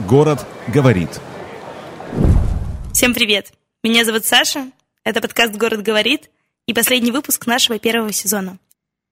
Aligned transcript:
Город 0.00 0.46
говорит. 0.68 1.08
Всем 2.92 3.14
привет! 3.14 3.52
Меня 3.82 4.04
зовут 4.04 4.26
Саша, 4.26 4.70
это 5.04 5.22
подкаст 5.22 5.54
«Город 5.54 5.82
говорит» 5.82 6.28
и 6.66 6.74
последний 6.74 7.10
выпуск 7.10 7.46
нашего 7.46 7.78
первого 7.78 8.12
сезона. 8.12 8.58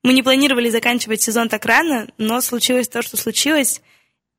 Мы 0.02 0.12
не 0.12 0.22
планировали 0.22 0.68
заканчивать 0.68 1.22
сезон 1.22 1.48
так 1.48 1.64
рано, 1.64 2.08
но 2.18 2.42
случилось 2.42 2.88
то, 2.88 3.00
что 3.00 3.16
случилось, 3.16 3.80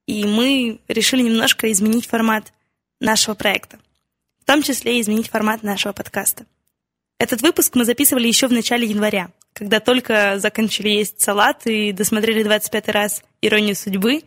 и 0.05 0.23
мы 0.25 0.81
решили 0.87 1.23
немножко 1.23 1.71
изменить 1.71 2.05
формат 2.05 2.53
нашего 2.99 3.33
проекта, 3.33 3.79
в 4.39 4.45
том 4.45 4.61
числе 4.61 5.01
изменить 5.01 5.29
формат 5.29 5.63
нашего 5.63 5.93
подкаста. 5.93 6.45
Этот 7.17 7.41
выпуск 7.41 7.73
мы 7.73 7.85
записывали 7.85 8.27
еще 8.27 8.47
в 8.47 8.53
начале 8.53 8.85
января, 8.85 9.31
когда 9.53 9.79
только 9.79 10.37
закончили 10.37 10.89
есть 10.89 11.19
салат 11.19 11.65
и 11.65 11.91
досмотрели 11.91 12.43
25 12.43 12.89
раз 12.89 13.23
«Иронию 13.41 13.75
судьбы», 13.75 14.21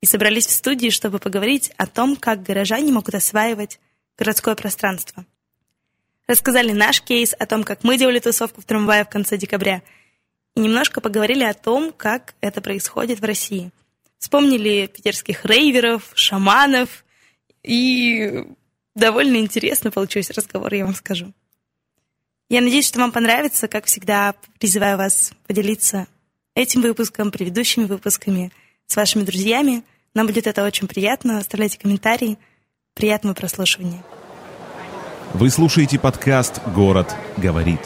и 0.00 0.06
собрались 0.06 0.46
в 0.46 0.52
студии, 0.52 0.90
чтобы 0.90 1.18
поговорить 1.18 1.72
о 1.76 1.86
том, 1.86 2.16
как 2.16 2.42
горожане 2.42 2.92
могут 2.92 3.14
осваивать 3.14 3.80
городское 4.16 4.54
пространство. 4.54 5.24
Рассказали 6.26 6.72
наш 6.72 7.02
кейс 7.02 7.34
о 7.38 7.46
том, 7.46 7.64
как 7.64 7.84
мы 7.84 7.98
делали 7.98 8.18
тусовку 8.18 8.60
в 8.60 8.64
трамвае 8.64 9.04
в 9.04 9.08
конце 9.08 9.36
декабря, 9.36 9.82
и 10.54 10.60
немножко 10.60 11.00
поговорили 11.00 11.44
о 11.44 11.54
том, 11.54 11.92
как 11.92 12.34
это 12.40 12.60
происходит 12.60 13.20
в 13.20 13.24
России. 13.24 13.70
Вспомнили 14.18 14.86
питерских 14.86 15.44
рейверов, 15.44 16.10
шаманов, 16.14 17.04
и 17.62 18.46
довольно 18.94 19.36
интересно 19.36 19.90
получился 19.90 20.32
разговор, 20.32 20.72
я 20.72 20.84
вам 20.84 20.94
скажу. 20.94 21.32
Я 22.48 22.60
надеюсь, 22.60 22.86
что 22.86 23.00
вам 23.00 23.10
понравится. 23.10 23.66
Как 23.66 23.86
всегда, 23.86 24.34
призываю 24.58 24.96
вас 24.98 25.32
поделиться 25.46 26.06
этим 26.54 26.80
выпуском, 26.80 27.32
предыдущими 27.32 27.84
выпусками 27.84 28.52
с 28.86 28.96
вашими 28.96 29.22
друзьями. 29.22 29.84
Нам 30.14 30.26
будет 30.26 30.46
это 30.46 30.64
очень 30.64 30.88
приятно. 30.88 31.38
Оставляйте 31.38 31.78
комментарии. 31.78 32.38
Приятного 32.94 33.34
прослушивания. 33.34 34.02
Вы 35.34 35.50
слушаете 35.50 35.98
подкаст 35.98 36.60
«Город 36.74 37.14
говорит». 37.36 37.80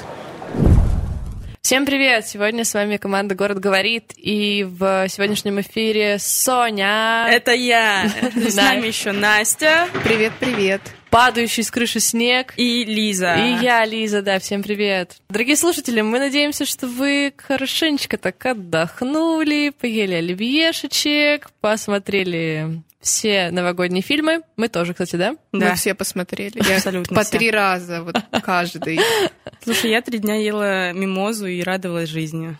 Всем 1.62 1.84
привет! 1.84 2.26
Сегодня 2.26 2.64
с 2.64 2.72
вами 2.72 2.96
команда 2.96 3.34
«Город 3.34 3.60
говорит» 3.60 4.14
и 4.16 4.66
в 4.66 5.06
сегодняшнем 5.08 5.60
эфире 5.60 6.18
Соня. 6.18 7.26
Это 7.28 7.52
я. 7.52 8.08
С 8.34 8.56
нами 8.56 8.86
еще 8.86 9.12
Настя. 9.12 9.86
Привет-привет. 10.02 10.80
Падающий 11.10 11.62
с 11.62 11.70
крыши 11.70 12.00
снег. 12.00 12.54
И 12.56 12.84
Лиза. 12.84 13.34
И 13.34 13.62
я, 13.62 13.84
Лиза, 13.84 14.22
да, 14.22 14.38
всем 14.38 14.62
привет. 14.62 15.18
Дорогие 15.28 15.56
слушатели, 15.56 16.00
мы 16.00 16.18
надеемся, 16.18 16.64
что 16.64 16.86
вы 16.86 17.34
хорошенечко 17.36 18.16
так 18.16 18.44
отдохнули, 18.46 19.70
поели 19.78 20.14
оливьешечек, 20.14 21.50
посмотрели 21.60 22.82
все 23.00 23.50
новогодние 23.50 24.02
фильмы. 24.02 24.42
Мы 24.56 24.68
тоже, 24.68 24.92
кстати, 24.92 25.16
да? 25.16 25.36
Мы 25.52 25.74
все 25.74 25.94
посмотрели. 25.94 26.60
Я 26.68 26.76
Абсолютно 26.76 27.16
По 27.16 27.22
все. 27.22 27.38
три 27.38 27.50
раза, 27.50 28.02
вот 28.02 28.16
каждый. 28.42 29.00
Слушай, 29.62 29.90
я 29.90 30.02
три 30.02 30.18
дня 30.18 30.36
ела 30.36 30.92
мимозу 30.92 31.46
и 31.46 31.62
радовалась 31.62 32.08
жизни. 32.08 32.56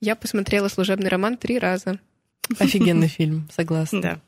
Я 0.00 0.16
посмотрела 0.16 0.68
«Служебный 0.68 1.08
роман» 1.08 1.36
три 1.36 1.58
раза. 1.58 1.98
Офигенный 2.58 3.08
фильм, 3.08 3.48
согласна. 3.54 4.00
Да. 4.00 4.20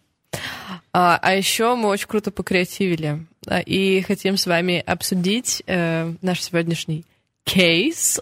А, 0.92 1.18
а 1.20 1.34
еще 1.34 1.74
мы 1.74 1.88
очень 1.88 2.06
круто 2.06 2.30
покреативили 2.30 3.26
и 3.66 4.02
хотим 4.06 4.36
с 4.36 4.46
вами 4.46 4.82
обсудить 4.86 5.62
э, 5.66 6.12
наш 6.20 6.42
сегодняшний 6.42 7.04
кейс. 7.44 8.20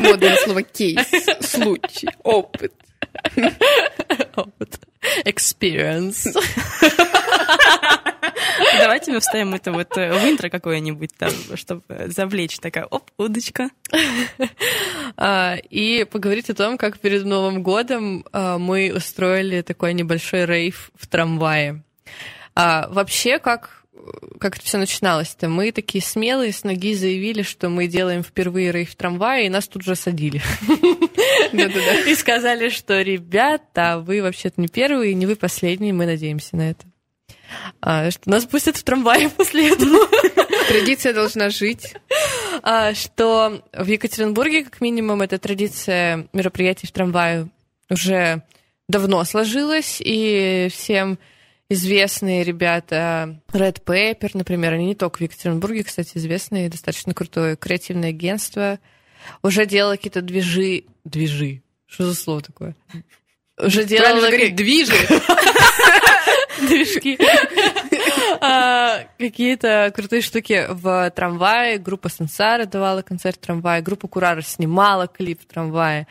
Модное 0.00 0.36
слово 0.36 0.62
«кейс», 0.62 0.98
«случай», 1.40 2.08
«опыт». 2.22 2.72
Experience. 5.24 6.34
Давайте 8.78 9.12
мы 9.12 9.20
вставим 9.20 9.54
это 9.54 9.72
вот 9.72 9.96
э, 9.96 10.12
в 10.12 10.28
интро 10.28 10.48
какое-нибудь 10.48 11.10
там, 11.16 11.30
чтобы 11.54 11.82
завлечь 12.06 12.58
такая, 12.58 12.86
оп, 12.86 13.10
удочка. 13.16 13.70
А, 15.16 15.56
и 15.70 16.04
поговорить 16.04 16.50
о 16.50 16.54
том, 16.54 16.76
как 16.76 16.98
перед 16.98 17.24
Новым 17.24 17.62
годом 17.62 18.24
а, 18.32 18.58
мы 18.58 18.92
устроили 18.94 19.62
такой 19.62 19.94
небольшой 19.94 20.44
рейв 20.44 20.90
в 20.96 21.06
трамвае. 21.06 21.84
А, 22.56 22.88
вообще, 22.90 23.38
как 23.38 23.83
как 24.38 24.56
это 24.56 24.64
все 24.64 24.78
начиналось-то? 24.78 25.48
Мы 25.48 25.72
такие 25.72 26.02
смелые 26.02 26.52
с 26.52 26.64
ноги 26.64 26.94
заявили, 26.94 27.42
что 27.42 27.68
мы 27.68 27.86
делаем 27.86 28.22
впервые 28.22 28.72
рейв 28.72 28.90
в 28.90 28.96
трамвае, 28.96 29.46
и 29.46 29.50
нас 29.50 29.68
тут 29.68 29.82
же 29.82 29.94
садили. 29.94 30.42
И 32.06 32.14
сказали, 32.14 32.68
что, 32.68 33.00
ребята, 33.00 34.02
вы 34.04 34.22
вообще-то 34.22 34.60
не 34.60 34.68
первые, 34.68 35.14
не 35.14 35.26
вы 35.26 35.36
последние, 35.36 35.92
мы 35.92 36.06
надеемся 36.06 36.56
на 36.56 36.70
это. 36.70 36.84
А, 37.80 38.10
что 38.10 38.28
нас 38.28 38.44
пустят 38.44 38.76
в 38.76 38.82
трамвае 38.82 39.28
после 39.36 39.72
этого. 39.72 40.06
Традиция 40.68 41.12
должна 41.12 41.50
жить. 41.50 41.94
А, 42.62 42.94
что 42.94 43.62
в 43.72 43.86
Екатеринбурге, 43.86 44.64
как 44.64 44.80
минимум, 44.80 45.22
эта 45.22 45.38
традиция 45.38 46.26
мероприятий 46.32 46.86
в 46.86 46.92
трамвае 46.92 47.48
уже 47.90 48.42
давно 48.88 49.24
сложилась, 49.24 49.98
и 50.00 50.68
всем 50.72 51.18
известные 51.74 52.44
ребята 52.44 53.40
Red 53.52 53.82
Paper, 53.84 54.30
например, 54.34 54.72
они 54.72 54.86
не 54.86 54.94
только 54.94 55.18
в 55.18 55.20
Екатеринбурге, 55.20 55.84
кстати, 55.84 56.16
известные, 56.16 56.68
достаточно 56.68 57.14
крутое 57.14 57.56
креативное 57.56 58.10
агентство, 58.10 58.78
уже 59.42 59.66
делало 59.66 59.96
какие-то 59.96 60.22
движи... 60.22 60.84
Движи? 61.04 61.62
Что 61.86 62.06
за 62.06 62.14
слово 62.14 62.42
такое? 62.42 62.76
Уже 63.58 63.84
делало... 63.84 64.20
Правильно 64.20 64.56
движи. 64.56 64.92
движки. 66.60 67.18
А, 68.40 69.04
Какие-то 69.18 69.92
крутые 69.94 70.20
штуки 70.20 70.66
в 70.68 71.10
трамвае. 71.10 71.78
Группа 71.78 72.08
Сансара 72.08 72.66
давала 72.66 73.02
концерт 73.02 73.36
в 73.36 73.40
трамвае. 73.40 73.80
Группа 73.80 74.08
Курара 74.08 74.42
снимала 74.42 75.06
клип 75.06 75.42
в 75.42 75.46
трамвае. 75.46 76.06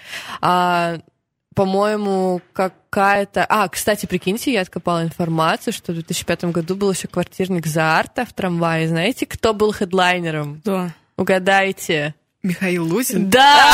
По-моему, 1.56 2.42
какая-то... 2.54 3.46
А, 3.48 3.68
кстати, 3.68 4.06
прикиньте, 4.06 4.54
я 4.54 4.62
откопала 4.62 5.04
информацию, 5.04 5.74
что 5.74 5.92
в 5.92 5.96
2005 5.96 6.46
году 6.46 6.76
был 6.76 6.92
еще 6.92 7.08
квартирник 7.08 7.66
Заарта 7.66 8.26
в 8.26 8.34
трамвае. 8.34 8.88
Знаете, 8.88 9.26
кто 9.26 9.54
был 9.54 9.72
хедлайнером? 9.72 10.62
Да. 10.64 10.94
Угадайте. 11.18 12.16
Михаил 12.42 12.86
Лузин. 12.86 13.30
Да! 13.30 13.74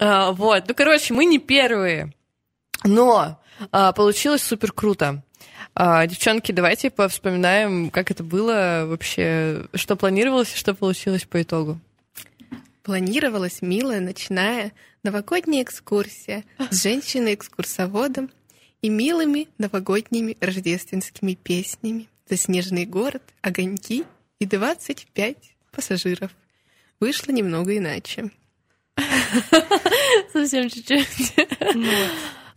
А, 0.00 0.32
Вот, 0.32 0.64
ну, 0.68 0.74
короче, 0.74 1.14
мы 1.14 1.24
не 1.24 1.38
первые, 1.38 2.12
но 2.82 3.40
а, 3.70 3.92
получилось 3.92 4.42
супер 4.42 4.72
круто. 4.72 5.22
А, 5.74 6.06
Девчонки, 6.06 6.52
давайте 6.52 6.90
повспоминаем, 6.90 7.90
как 7.90 8.10
это 8.10 8.22
было 8.22 8.84
вообще, 8.86 9.66
что 9.74 9.96
планировалось 9.96 10.52
и 10.52 10.58
что 10.58 10.74
получилось 10.74 11.24
по 11.24 11.40
итогу. 11.42 11.80
Планировалась 12.84 13.62
милая 13.62 14.00
ночная 14.00 14.72
новогодняя 15.02 15.62
экскурсия 15.62 16.44
с 16.70 16.82
женщиной-экскурсоводом 16.82 18.30
и 18.82 18.90
милыми 18.90 19.48
новогодними 19.56 20.36
рождественскими 20.38 21.32
песнями. 21.32 22.08
Заснеженный 22.28 22.84
город, 22.84 23.22
огоньки 23.40 24.04
и 24.38 24.44
25 24.44 25.36
пассажиров. 25.72 26.30
Вышло 27.00 27.32
немного 27.32 27.74
иначе. 27.74 28.30
Совсем 30.34 30.68
чуть-чуть. 30.68 31.34
Ну. 31.74 31.90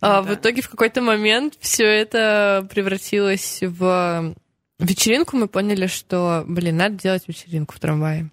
А, 0.02 0.20
Да. 0.20 0.22
В 0.22 0.34
итоге 0.34 0.60
в 0.60 0.68
какой-то 0.68 1.00
момент 1.00 1.54
все 1.58 1.84
это 1.84 2.68
превратилось 2.70 3.60
в 3.62 4.34
вечеринку. 4.78 5.38
Мы 5.38 5.48
поняли, 5.48 5.86
что, 5.86 6.44
блин, 6.46 6.76
надо 6.76 6.96
делать 6.96 7.26
вечеринку 7.26 7.74
в 7.74 7.80
трамвае. 7.80 8.28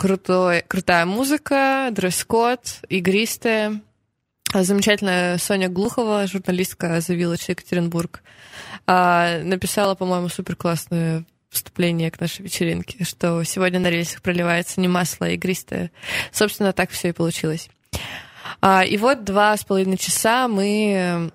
Крутой, 0.00 0.64
крутая 0.66 1.04
музыка, 1.04 1.90
дресс-код, 1.92 2.60
игристая. 2.88 3.82
Замечательная 4.50 5.36
Соня 5.36 5.68
Глухова, 5.68 6.26
журналистка 6.26 6.96
The 6.96 7.18
Village 7.18 7.44
Екатеринбург, 7.48 8.22
а, 8.86 9.42
написала, 9.42 9.94
по-моему, 9.94 10.30
супер 10.30 10.56
классное 10.56 11.26
вступление 11.50 12.10
к 12.10 12.18
нашей 12.18 12.40
вечеринке, 12.40 13.04
что 13.04 13.44
сегодня 13.44 13.78
на 13.78 13.90
рельсах 13.90 14.22
проливается 14.22 14.80
не 14.80 14.88
масло, 14.88 15.26
а 15.26 15.30
игристое. 15.32 15.90
Собственно, 16.32 16.72
так 16.72 16.88
все 16.88 17.08
и 17.10 17.12
получилось. 17.12 17.68
А, 18.62 18.82
И 18.86 18.96
вот 18.96 19.24
два 19.24 19.54
с 19.54 19.64
половиной 19.64 19.98
часа 19.98 20.48
мы 20.48 21.30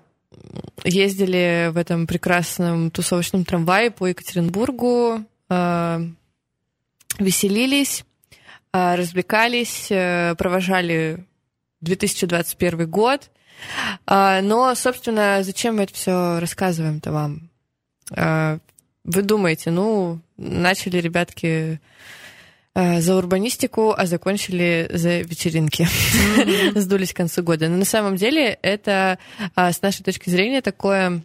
ездили 0.82 1.70
в 1.70 1.76
этом 1.76 2.08
прекрасном 2.08 2.90
тусовочном 2.90 3.44
трамвае 3.44 3.92
по 3.92 4.08
Екатеринбургу, 4.08 5.24
а, 5.48 6.00
веселились, 7.20 8.04
развлекались, 8.96 9.88
э, 9.90 10.34
провожали 10.36 11.24
2021 11.80 12.88
год. 12.88 13.30
А, 14.06 14.42
Но, 14.42 14.74
собственно, 14.74 15.42
зачем 15.42 15.76
мы 15.76 15.84
это 15.84 15.94
все 15.94 16.40
рассказываем-то 16.40 17.12
вам? 17.12 17.50
А, 18.10 18.58
Вы 19.04 19.22
думаете, 19.22 19.70
ну, 19.70 20.20
начали 20.36 20.98
ребятки 20.98 21.80
за 22.74 23.16
урбанистику, 23.16 23.94
а 23.96 24.04
закончили 24.04 24.90
за 24.92 25.20
вечеринки. 25.20 25.88
Сдулись 26.78 27.14
к 27.14 27.16
концу 27.16 27.42
года. 27.42 27.70
Но 27.70 27.78
на 27.78 27.86
самом 27.86 28.16
деле 28.16 28.58
это, 28.60 29.18
а, 29.54 29.72
с 29.72 29.80
нашей 29.80 30.02
точки 30.02 30.28
зрения, 30.28 30.60
такое, 30.60 31.22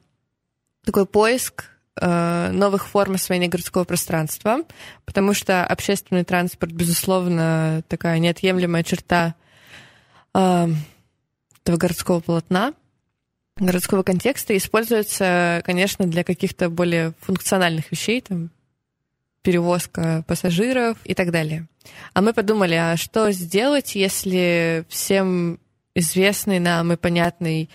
такой 0.86 1.06
поиск 1.06 1.66
новых 2.00 2.88
форм 2.88 3.16
освоения 3.16 3.50
городского 3.50 3.84
пространства, 3.84 4.60
потому 5.06 5.34
что 5.34 5.66
общественный 5.66 6.24
транспорт, 6.24 6.72
безусловно, 6.72 7.84
такая 7.90 8.18
неотъемлемая 8.20 8.84
черта 8.84 9.36
э, 10.34 10.68
этого 11.64 11.78
городского 11.78 12.22
полотна, 12.22 12.74
городского 13.58 14.04
контекста, 14.04 14.56
используется, 14.56 15.62
конечно, 15.66 16.08
для 16.08 16.24
каких-то 16.24 16.70
более 16.70 17.14
функциональных 17.20 17.92
вещей, 17.92 18.22
там, 18.22 18.52
перевозка 19.42 20.24
пассажиров 20.28 20.98
и 21.04 21.14
так 21.14 21.32
далее. 21.32 21.68
А 22.14 22.22
мы 22.22 22.34
подумали, 22.34 22.76
а 22.76 22.96
что 22.96 23.32
сделать, 23.32 23.96
если 23.96 24.86
всем 24.88 25.60
известный 25.96 26.60
нам 26.60 26.94
и 26.94 26.96
понятный 26.96 27.70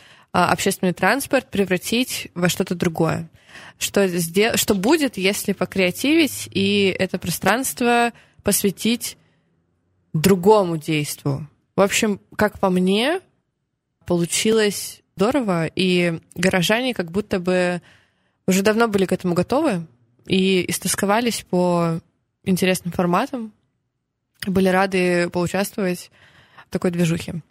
общественный 0.44 0.92
транспорт 0.92 1.50
превратить 1.50 2.28
во 2.34 2.48
что-то 2.48 2.74
другое? 2.74 3.28
Что, 3.78 4.06
сдел... 4.08 4.56
что 4.56 4.74
будет, 4.74 5.16
если 5.16 5.52
покреативить 5.52 6.48
и 6.50 6.94
это 6.98 7.18
пространство 7.18 8.12
посвятить 8.42 9.16
другому 10.12 10.76
действию? 10.76 11.48
В 11.74 11.80
общем, 11.80 12.20
как 12.36 12.58
по 12.58 12.70
мне, 12.70 13.20
получилось 14.06 15.02
здорово, 15.16 15.66
и 15.66 16.20
горожане 16.34 16.94
как 16.94 17.10
будто 17.10 17.40
бы 17.40 17.82
уже 18.46 18.62
давно 18.62 18.88
были 18.88 19.06
к 19.06 19.12
этому 19.12 19.34
готовы, 19.34 19.86
и 20.26 20.64
истосковались 20.70 21.44
по 21.48 22.00
интересным 22.44 22.92
форматам, 22.92 23.52
были 24.46 24.68
рады 24.68 25.28
поучаствовать 25.30 26.10
в 26.66 26.70
такой 26.70 26.90
движухе. 26.90 27.42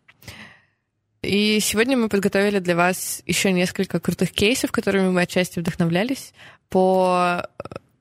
И 1.26 1.60
сегодня 1.60 1.98
мы 1.98 2.10
подготовили 2.10 2.60
для 2.60 2.76
вас 2.76 3.22
еще 3.26 3.52
несколько 3.52 4.00
крутых 4.00 4.32
кейсов, 4.32 4.72
которыми 4.72 5.10
мы 5.10 5.22
отчасти 5.22 5.60
вдохновлялись 5.60 6.34
по 6.70 7.48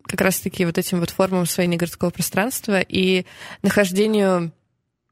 как 0.03 0.21
раз-таки 0.21 0.65
вот 0.65 0.79
этим 0.79 1.01
вот 1.01 1.11
формам 1.11 1.43
освоения 1.43 1.77
городского 1.77 2.11
пространства 2.11 2.81
и 2.81 3.25
нахождению 3.63 4.53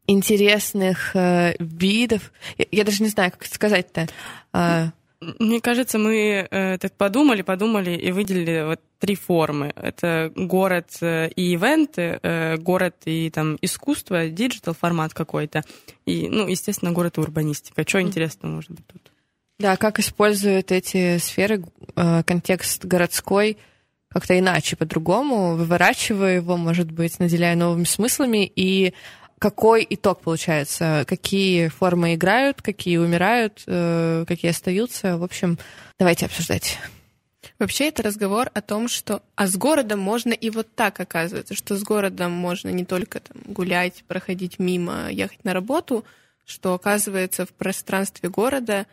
интересных 0.07 1.15
э, 1.15 1.55
видов. 1.59 2.33
Я, 2.59 2.67
я 2.71 2.85
даже 2.85 3.03
не 3.03 3.09
знаю, 3.09 3.31
как 3.33 3.45
это 3.45 3.55
сказать-то. 3.55 4.09
Э, 4.53 4.91
мне 5.39 5.61
кажется, 5.61 5.99
мы 5.99 6.47
э, 6.51 6.79
так 6.79 6.93
подумали, 6.97 7.43
подумали 7.43 7.93
и 7.93 8.11
выделили 8.13 8.65
вот 8.67 8.81
три 8.99 9.15
формы. 9.15 9.73
Это 9.77 10.33
город 10.35 10.91
э, 11.01 11.29
и 11.31 11.53
ивенты, 11.53 12.19
э, 12.23 12.57
город 12.57 12.97
и 13.05 13.31
там 13.31 13.59
искусство, 13.63 14.29
диджитал 14.29 14.75
формат 14.75 15.15
какой-то. 15.15 15.63
И, 16.07 16.29
ну, 16.29 16.47
естественно, 16.49 16.93
город 16.93 17.19
и 17.19 17.21
урбанистика. 17.21 17.85
Что 17.87 18.01
интересного 18.01 18.53
может 18.53 18.71
быть 18.71 18.87
тут? 18.87 19.13
Да, 19.59 19.77
как 19.77 19.99
используют 19.99 20.73
эти 20.73 21.19
сферы, 21.19 21.65
э, 21.97 22.23
контекст 22.25 22.85
городской 22.85 23.59
как-то 24.09 24.39
иначе, 24.39 24.77
по-другому, 24.77 25.57
выворачивая 25.57 26.37
его, 26.37 26.57
может 26.57 26.91
быть, 26.91 27.19
наделяя 27.19 27.57
новыми 27.57 27.85
смыслами 27.85 28.51
и 28.55 28.93
какой 29.43 29.85
итог 29.91 30.21
получается, 30.21 31.05
какие 31.09 31.67
формы 31.67 32.15
играют, 32.15 32.63
какие 32.63 32.99
умирают, 32.99 33.65
э, 33.67 34.25
какие 34.29 34.53
остаются. 34.53 35.19
В 35.19 35.25
общем, 35.25 35.59
давайте 35.99 36.27
обсуждать. 36.27 36.79
Вообще 37.59 37.89
это 37.89 38.05
разговор 38.05 38.51
о 38.55 38.61
том, 38.61 38.87
что 38.87 39.21
а 39.35 39.49
с 39.49 39.57
городом 39.57 39.99
можно 39.99 40.33
и 40.33 40.49
вот 40.49 40.73
так 40.77 41.01
оказывается, 41.01 41.57
что 41.57 41.77
с 41.77 41.83
городом 41.83 42.31
можно 42.31 42.69
не 42.69 42.85
только 42.85 43.19
там, 43.19 43.43
гулять, 43.53 44.05
проходить 44.07 44.61
мимо, 44.61 45.11
ехать 45.11 45.43
на 45.43 45.53
работу, 45.53 46.05
что 46.45 46.75
оказывается 46.75 47.45
в 47.45 47.51
пространстве 47.51 48.29
города 48.29 48.87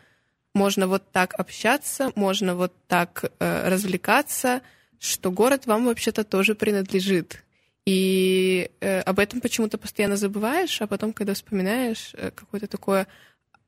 можно 0.52 0.88
вот 0.88 1.04
так 1.12 1.32
общаться, 1.38 2.10
можно 2.16 2.56
вот 2.56 2.72
так 2.88 3.30
э, 3.38 3.68
развлекаться, 3.68 4.62
что 4.98 5.30
город 5.30 5.66
вам 5.66 5.84
вообще-то 5.84 6.24
тоже 6.24 6.56
принадлежит. 6.56 7.44
И 7.86 8.70
э, 8.80 9.00
об 9.00 9.18
этом 9.18 9.40
почему-то 9.40 9.78
постоянно 9.78 10.16
забываешь, 10.16 10.80
а 10.80 10.86
потом, 10.86 11.12
когда 11.12 11.34
вспоминаешь, 11.34 12.12
э, 12.14 12.30
какое-то 12.30 12.66
такое 12.66 13.06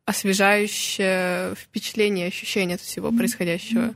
освежающее 0.05 1.55
впечатление, 1.55 2.26
ощущение 2.26 2.75
от 2.75 2.81
всего 2.81 3.11
происходящего. 3.11 3.94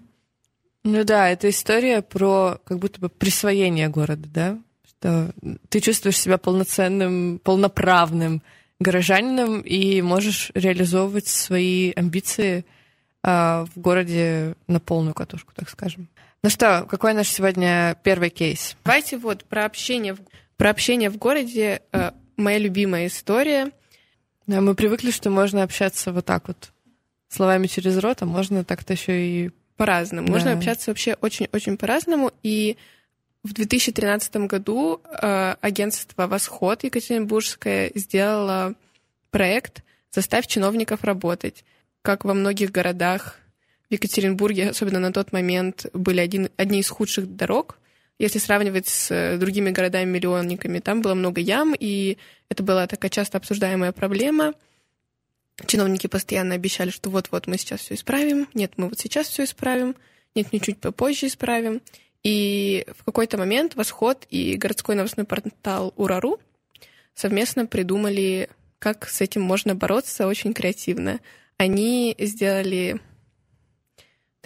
Ну 0.85 1.05
да, 1.05 1.29
это 1.29 1.51
история 1.51 2.01
про 2.01 2.61
как 2.65 2.79
будто 2.79 3.01
бы 3.01 3.09
присвоение 3.09 3.89
города, 3.89 4.29
да? 4.29 4.59
Что 4.89 5.33
ты 5.69 5.81
чувствуешь 5.81 6.19
себя 6.19 6.39
полноценным, 6.39 7.41
полноправным 7.43 8.43
горожанином 8.79 9.63
и 9.63 10.01
можешь 10.03 10.53
реализовывать 10.55 11.27
свои 11.27 11.93
амбиции 11.93 12.65
а, 13.23 13.65
в 13.75 13.81
городе 13.81 14.55
на 14.69 14.79
полную 14.79 15.15
катушку, 15.15 15.53
так 15.55 15.69
скажем. 15.69 16.09
Ну 16.47 16.51
что, 16.51 16.87
какой 16.89 17.13
наш 17.13 17.29
сегодня 17.29 17.97
первый 18.05 18.31
кейс? 18.31 18.77
Давайте 18.85 19.19
вот 19.19 19.43
про 19.47 19.65
общение 19.65 20.15
в, 20.15 20.21
про 20.57 20.71
общение 20.71 21.11
в 21.11 21.17
городе. 21.17 21.83
Э, 21.91 22.13
моя 22.37 22.59
любимая 22.59 23.09
история. 23.09 23.73
Да, 24.47 24.61
мы 24.61 24.77
привыкли, 24.77 25.11
что 25.11 25.29
можно 25.29 25.65
общаться 25.65 26.13
вот 26.13 26.25
так 26.25 26.47
вот 26.47 26.71
словами 27.29 27.67
через 27.67 27.99
рот, 27.99 28.23
а 28.23 28.27
можно 28.27 28.63
так-то 28.63 28.93
еще 28.93 29.27
и 29.27 29.51
по-разному. 29.77 30.29
Да. 30.29 30.35
Можно 30.35 30.53
общаться 30.53 30.93
вообще 30.93 31.17
очень-очень 31.21 31.77
по-разному. 31.77 32.31
И 32.45 32.77
в 33.43 33.53
2013 33.53 34.37
году 34.47 35.01
э, 35.03 35.57
агентство 35.61 36.29
«Восход» 36.29 36.85
Екатеринбургское 36.85 37.91
сделало 37.97 38.75
проект 39.33 39.83
«Заставь 40.13 40.47
чиновников 40.47 41.03
работать». 41.03 41.65
Как 42.03 42.25
во 42.25 42.35
многих 42.35 42.71
городах 42.71 43.41
в 43.89 43.93
Екатеринбурге, 43.93 44.71
особенно 44.71 44.99
на 44.99 45.13
тот 45.13 45.33
момент, 45.33 45.87
были 45.93 46.21
один, 46.21 46.51
одни 46.57 46.81
из 46.81 46.89
худших 46.89 47.37
дорог. 47.37 47.79
Если 48.19 48.39
сравнивать 48.39 48.89
с 48.89 49.11
э, 49.11 49.37
другими 49.37 49.71
городами-миллионниками, 49.71 50.81
там 50.81 51.03
было 51.03 51.15
много 51.15 51.41
ям, 51.41 51.75
и 51.79 52.17
это 52.49 52.63
была 52.63 52.87
такая 52.87 53.11
часто 53.11 53.39
обсуждаемая 53.39 53.93
проблема. 53.93 54.55
Чиновники 55.67 56.07
постоянно 56.07 56.55
обещали, 56.55 56.91
что 56.91 57.11
вот-вот 57.11 57.47
мы 57.47 57.59
сейчас 57.59 57.81
все 57.81 57.95
исправим, 57.95 58.49
нет, 58.55 58.73
мы 58.77 58.89
вот 58.89 58.99
сейчас 58.99 59.29
все 59.29 59.45
исправим, 59.45 59.97
нет, 60.35 60.49
мы 60.53 60.61
чуть 60.61 60.79
попозже 60.79 61.27
исправим. 61.27 61.81
И 62.23 62.85
в 62.99 63.05
какой-то 63.05 63.39
момент 63.39 63.77
Восход 63.77 64.27
и 64.31 64.57
городской 64.57 64.97
новостной 64.97 65.25
портал 65.25 65.95
Урару 65.97 66.41
совместно 67.15 67.67
придумали, 67.67 68.51
как 68.79 69.09
с 69.09 69.21
этим 69.21 69.43
можно 69.43 69.75
бороться 69.75 70.27
очень 70.27 70.53
креативно. 70.53 71.21
Они 71.57 72.15
сделали 72.19 73.01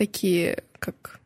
такие, 0.00 0.64
как 0.78 1.20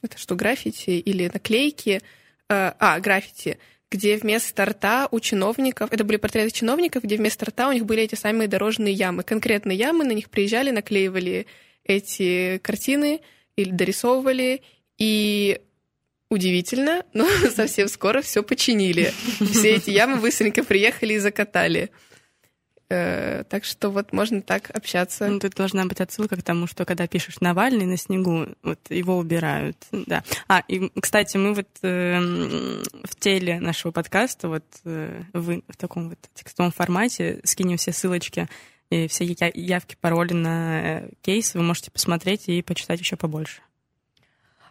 это 0.00 0.16
что, 0.16 0.34
граффити 0.34 0.92
или 0.92 1.30
наклейки, 1.30 2.00
э, 2.48 2.72
а, 2.78 2.98
граффити, 2.98 3.58
где 3.90 4.16
вместо 4.16 4.64
рта 4.64 5.06
у 5.10 5.20
чиновников, 5.20 5.92
это 5.92 6.02
были 6.04 6.16
портреты 6.16 6.50
чиновников, 6.50 7.02
где 7.02 7.16
вместо 7.18 7.44
рта 7.44 7.68
у 7.68 7.72
них 7.72 7.84
были 7.84 8.04
эти 8.04 8.14
самые 8.14 8.48
дорожные 8.48 8.94
ямы, 8.94 9.22
конкретные 9.22 9.76
ямы, 9.76 10.04
на 10.04 10.12
них 10.12 10.30
приезжали, 10.30 10.70
наклеивали 10.70 11.46
эти 11.84 12.56
картины 12.62 13.20
или 13.56 13.70
дорисовывали, 13.70 14.62
и 14.96 15.60
удивительно, 16.30 17.04
но 17.12 17.28
совсем 17.54 17.88
скоро 17.88 18.22
все 18.22 18.42
починили. 18.42 19.12
Все 19.52 19.74
эти 19.74 19.90
ямы 19.90 20.16
быстренько 20.16 20.64
приехали 20.64 21.14
и 21.14 21.18
закатали. 21.18 21.90
Э, 22.90 23.44
так 23.48 23.64
что 23.64 23.90
вот 23.90 24.12
можно 24.12 24.42
так 24.42 24.70
общаться. 24.70 25.28
Ну, 25.28 25.38
тут 25.38 25.54
должна 25.54 25.86
быть 25.86 26.00
отсылка 26.00 26.36
к 26.36 26.42
тому, 26.42 26.66
что 26.66 26.84
когда 26.84 27.06
пишешь 27.06 27.40
Навальный 27.40 27.86
на 27.86 27.96
снегу, 27.96 28.48
вот 28.64 28.80
его 28.90 29.16
убирают. 29.16 29.76
Да. 29.92 30.24
А, 30.48 30.64
и, 30.66 30.90
кстати, 31.00 31.36
мы 31.36 31.54
вот 31.54 31.68
э, 31.82 32.18
в 32.18 33.16
теле 33.20 33.60
нашего 33.60 33.92
подкаста, 33.92 34.48
вот 34.48 34.64
э, 34.84 35.22
вы 35.32 35.62
в 35.68 35.76
таком 35.76 36.08
вот 36.08 36.18
текстовом 36.34 36.72
формате 36.72 37.40
скинем 37.44 37.76
все 37.76 37.92
ссылочки 37.92 38.48
и 38.90 39.06
все 39.06 39.24
явки, 39.24 39.96
пароли 40.00 40.32
на 40.32 40.80
э, 40.80 41.10
кейс, 41.22 41.54
вы 41.54 41.62
можете 41.62 41.92
посмотреть 41.92 42.48
и 42.48 42.60
почитать 42.60 42.98
еще 42.98 43.14
побольше. 43.14 43.60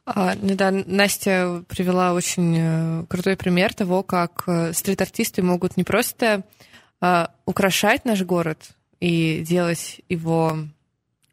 А, 0.06 0.36
ну 0.42 0.56
да, 0.56 0.72
Настя 0.72 1.64
привела 1.70 2.12
очень 2.14 2.56
э, 2.58 3.06
крутой 3.08 3.38
пример 3.38 3.74
того, 3.74 4.04
как 4.04 4.44
стрит-артисты 4.74 5.42
могут 5.42 5.78
не 5.78 5.86
просто 5.86 6.44
а, 7.02 7.32
украшать 7.46 8.06
наш 8.06 8.22
город 8.24 8.72
и 9.00 9.44
делать 9.48 10.02
его 10.10 10.58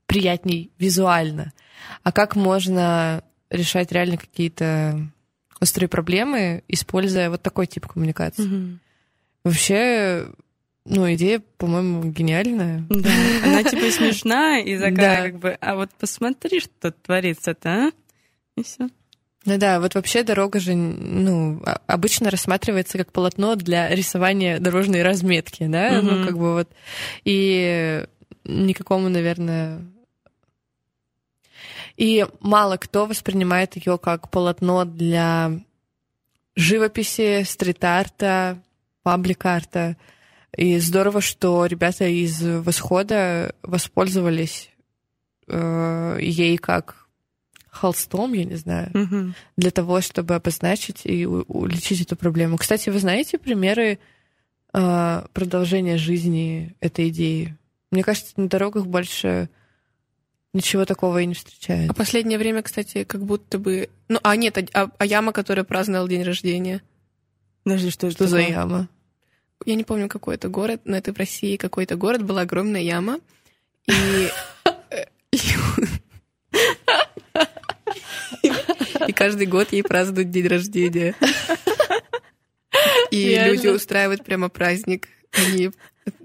приятней 0.07 0.71
визуально, 0.79 1.53
а 2.03 2.13
как 2.13 2.37
можно 2.37 3.23
решать 3.51 3.93
реально 3.93 4.17
какие-то 4.17 5.01
острые 5.61 5.89
проблемы, 5.89 6.63
используя 6.69 7.31
вот 7.31 7.43
такой 7.43 7.67
тип 7.67 7.87
коммуникации. 7.87 8.43
Угу. 8.43 8.79
Вообще, 9.45 10.29
ну, 10.85 11.13
идея, 11.15 11.43
по-моему, 11.57 12.05
гениальная. 12.11 12.85
Да, 12.89 13.11
она 13.45 13.63
типа 13.63 13.91
смешная 13.91 14.63
и 14.63 14.79
такая, 14.79 15.31
как 15.31 15.41
бы, 15.41 15.51
а 15.61 15.77
вот 15.77 15.91
посмотри, 15.99 16.61
что 16.61 16.93
творится-то, 16.93 17.69
а? 17.69 17.93
И 18.57 18.63
все. 18.63 18.89
Ну 19.47 19.59
да, 19.59 19.79
вот 19.79 19.95
вообще 19.95 20.25
дорога 20.25 20.59
же, 20.59 20.75
ну, 20.75 21.63
а, 21.65 21.81
обычно 21.87 22.31
рассматривается 22.31 22.99
как 22.99 23.13
полотно 23.13 23.55
для 23.55 23.89
рисования 23.89 24.59
дорожной 24.59 25.03
разметки, 25.03 25.67
да, 25.69 25.93
mm-hmm. 25.93 26.03
ну, 26.03 26.27
как 26.27 26.37
бы 26.37 26.53
вот, 26.55 26.69
и 27.25 28.05
никакому, 28.45 29.09
наверное, 29.09 29.87
и 31.97 32.27
мало 32.41 32.77
кто 32.77 33.07
воспринимает 33.07 33.77
ее 33.77 33.99
как 33.99 34.31
полотно 34.31 34.85
для 34.85 35.53
живописи, 36.57 37.45
стрит-арта, 37.45 38.59
паблик-арта. 39.03 39.97
И 40.57 40.79
здорово, 40.79 41.21
что 41.21 41.67
ребята 41.67 42.07
из 42.07 42.43
Восхода 42.43 43.55
воспользовались 43.63 44.71
э, 45.49 46.19
ей 46.21 46.57
как 46.59 47.06
холстом, 47.77 48.33
я 48.33 48.45
не 48.45 48.57
знаю, 48.57 48.91
mm-hmm. 48.93 49.33
для 49.57 49.71
того, 49.71 50.01
чтобы 50.01 50.35
обозначить 50.35 51.03
и 51.05 51.27
улечить 51.27 52.01
эту 52.01 52.17
проблему. 52.17 52.57
Кстати, 52.57 52.91
вы 52.91 52.99
знаете 52.99 53.39
примеры 53.39 53.99
э, 54.73 55.23
продолжения 55.33 55.99
жизни 55.99 56.75
этой 56.81 57.09
идеи? 57.11 57.57
Мне 57.91 58.03
кажется, 58.03 58.33
на 58.37 58.49
дорогах 58.49 58.87
больше 58.87 59.49
ничего 60.53 60.85
такого 60.85 61.21
и 61.21 61.27
не 61.27 61.35
встречается. 61.35 61.93
А 61.93 61.95
последнее 61.95 62.39
время, 62.39 62.63
кстати, 62.63 63.05
как 63.05 63.25
будто 63.25 63.59
бы... 63.59 63.89
Ну, 64.09 64.19
а 64.23 64.35
нет, 64.37 64.59
а, 64.75 64.91
а 64.99 65.07
яма, 65.07 65.33
которая 65.33 65.65
праздновала 65.65 66.09
день 66.09 66.23
рождения. 66.23 66.83
Подожди, 67.63 67.91
что, 67.91 68.11
что 68.11 68.27
за 68.27 68.41
яма? 68.41 68.89
Я 69.65 69.75
не 69.75 69.85
помню, 69.85 70.09
какой 70.09 70.35
это 70.35 70.49
город, 70.49 70.83
но 70.85 70.97
это 70.97 71.13
в 71.13 71.19
России 71.19 71.57
какой-то 71.57 71.97
город, 71.97 72.23
была 72.25 72.43
огромная 72.43 72.83
яма. 72.83 73.21
И... 73.87 74.29
И 79.07 79.13
каждый 79.13 79.47
год 79.47 79.73
ей 79.73 79.83
празднуют 79.83 80.31
день 80.31 80.47
рождения. 80.47 81.15
И 83.11 83.39
люди 83.39 83.69
устраивают 83.69 84.25
прямо 84.25 84.49
праздник. 84.49 85.09
Они... 85.33 85.71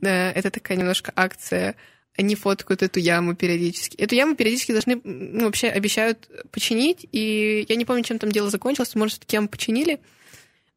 Э, 0.01 0.31
это 0.31 0.51
такая 0.51 0.77
немножко 0.77 1.11
акция 1.15 1.75
они 2.17 2.35
фоткают 2.35 2.83
эту 2.83 2.99
яму 2.99 3.35
периодически. 3.35 3.95
Эту 3.95 4.15
яму 4.15 4.35
периодически 4.35 4.73
должны, 4.73 4.99
ну, 5.03 5.45
вообще 5.45 5.67
обещают 5.67 6.29
починить, 6.51 7.07
и 7.11 7.65
я 7.67 7.75
не 7.75 7.85
помню, 7.85 8.03
чем 8.03 8.19
там 8.19 8.31
дело 8.31 8.49
закончилось, 8.49 8.95
может, 8.95 9.31
яму 9.31 9.47
починили, 9.47 9.99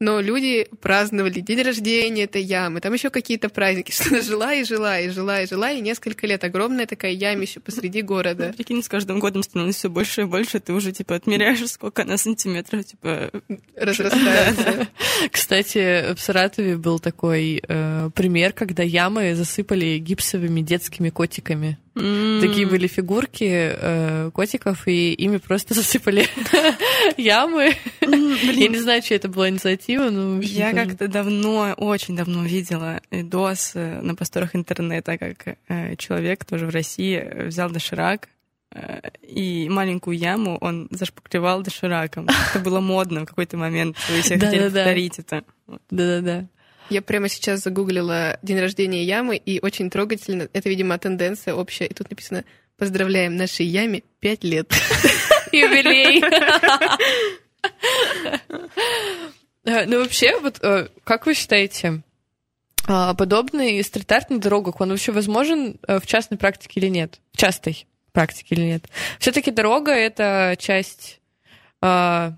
но 0.01 0.21
люди 0.21 0.67
праздновали 0.81 1.41
день 1.41 1.63
рождения 1.63 2.25
этой 2.25 2.43
ямы, 2.43 2.81
там 2.81 2.93
еще 2.93 3.11
какие-то 3.11 3.49
праздники, 3.49 3.91
что 3.93 4.09
она 4.09 4.21
жила 4.21 4.55
и 4.55 4.65
жила, 4.65 5.01
и 5.01 5.09
жила, 5.09 5.43
и 5.43 5.47
жила, 5.47 5.71
и 5.71 5.81
несколько 5.81 6.27
лет 6.27 6.43
огромная 6.45 6.87
такая 6.87 7.13
ямища 7.13 7.61
посреди 7.61 8.03
города. 8.03 8.49
Ну, 8.49 8.53
прикинь, 8.55 8.83
с 8.83 8.89
каждым 8.89 9.21
годом 9.21 9.43
становится 9.43 9.81
все 9.81 9.91
больше 9.91 10.23
и 10.23 10.25
больше, 10.25 10.61
ты 10.61 10.73
уже, 10.73 10.93
типа, 10.93 11.15
отмеряешь, 11.15 11.67
сколько 11.69 12.03
она 12.03 12.17
сантиметров, 12.17 12.85
типа... 12.85 13.31
Разрастается. 13.77 14.89
Кстати, 15.31 16.15
в 16.15 16.21
Саратове 16.21 16.77
был 16.77 16.99
такой 16.99 17.63
э, 17.67 18.11
пример, 18.15 18.53
когда 18.53 18.83
ямы 18.83 19.35
засыпали 19.35 19.99
гипсовыми 19.99 20.61
детскими 20.61 21.11
котиками. 21.11 21.79
Mm. 21.95 22.41
Такие 22.41 22.67
были 22.67 22.89
фигурки 22.89 23.45
э, 23.45 24.31
котиков, 24.33 24.89
и 24.89 25.13
ими 25.13 25.37
просто 25.37 25.75
засыпали 25.81 26.27
ямы. 27.17 27.75
Я 28.01 28.69
не 28.69 28.79
знаю, 28.79 29.01
чья 29.03 29.17
это 29.17 29.29
была 29.29 29.49
инициатива, 29.49 30.11
но... 30.11 30.41
Я 30.41 30.73
как-то 30.73 31.07
давно, 31.07 31.75
очень 31.77 32.17
давно 32.17 32.45
видела 32.45 33.01
видос 33.11 33.73
э, 33.75 34.01
на 34.01 34.15
просторах 34.15 34.57
интернета, 34.57 35.19
как 35.19 35.57
э, 35.69 35.97
человек 35.97 36.45
тоже 36.45 36.67
в 36.67 36.71
России 36.71 37.47
взял 37.47 37.71
доширак, 37.71 38.29
э, 38.73 39.01
и 39.23 39.69
маленькую 39.69 40.19
яму 40.19 40.59
он 40.61 40.89
зашпаклевал 40.91 41.63
дошираком. 41.63 42.27
Это 42.51 42.59
было 42.59 42.81
модно 42.81 43.21
в 43.21 43.27
какой-то 43.27 43.57
момент. 43.57 43.97
Вы 44.11 44.23
все 44.23 44.35
хотели 44.39 44.65
повторить 44.65 45.21
это. 45.21 45.45
Да-да-да. 45.91 46.49
Я 46.91 47.03
прямо 47.03 47.29
сейчас 47.29 47.63
загуглила 47.63 48.39
день 48.43 48.61
рождения 48.61 49.05
Ямы, 49.05 49.37
и 49.37 49.61
очень 49.61 49.91
трогательно. 49.91 50.49
Это, 50.53 50.69
видимо, 50.69 50.99
тенденция 50.99 51.55
общая. 51.55 51.87
И 51.87 51.95
тут 51.95 52.11
написано 52.11 52.45
«Поздравляем 52.77 53.37
нашей 53.37 53.67
Яме 53.67 54.03
пять 54.21 54.45
лет». 54.45 54.73
Юбилей. 55.53 56.23
Ну, 59.65 60.03
вообще, 60.03 60.39
вот 60.41 60.59
э, 60.63 60.89
как 61.05 61.25
вы 61.25 61.33
считаете, 61.33 62.03
а, 62.87 63.15
подобный 63.15 63.83
стрит-арт 63.83 64.29
на 64.29 64.39
дорогах, 64.39 64.81
он 64.81 64.91
вообще 64.91 65.11
возможен 65.13 65.79
э, 65.87 66.01
в 66.01 66.07
частной 66.07 66.37
практике 66.37 66.81
или 66.81 66.89
нет? 66.89 67.21
В 67.33 67.39
частой 67.39 67.87
практике 68.13 68.55
или 68.57 68.65
нет? 68.65 68.85
Все-таки 69.19 69.51
дорога— 69.51 69.91
это 69.93 70.55
часть 70.59 71.21
а, 71.81 72.35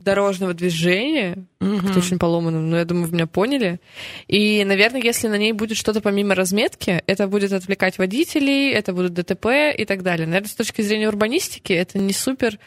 дорожного 0.00 0.54
движения, 0.54 1.44
mm-hmm. 1.60 1.80
как-то 1.80 1.98
очень 1.98 2.18
поломанным, 2.18 2.70
но 2.70 2.78
я 2.78 2.84
думаю, 2.84 3.06
вы 3.06 3.12
меня 3.14 3.26
поняли. 3.26 3.80
И, 4.28 4.64
наверное, 4.64 5.00
если 5.00 5.28
на 5.28 5.36
ней 5.36 5.52
будет 5.52 5.76
что-то 5.76 6.00
помимо 6.00 6.34
разметки, 6.34 7.02
это 7.06 7.26
будет 7.26 7.52
отвлекать 7.52 7.98
водителей, 7.98 8.72
это 8.72 8.92
будут 8.92 9.14
ДТП 9.14 9.46
и 9.76 9.84
так 9.84 10.02
далее. 10.02 10.26
Наверное, 10.26 10.48
с 10.48 10.54
точки 10.54 10.82
зрения 10.82 11.08
урбанистики 11.08 11.72
это 11.72 11.98
не 11.98 12.12
супер 12.12 12.58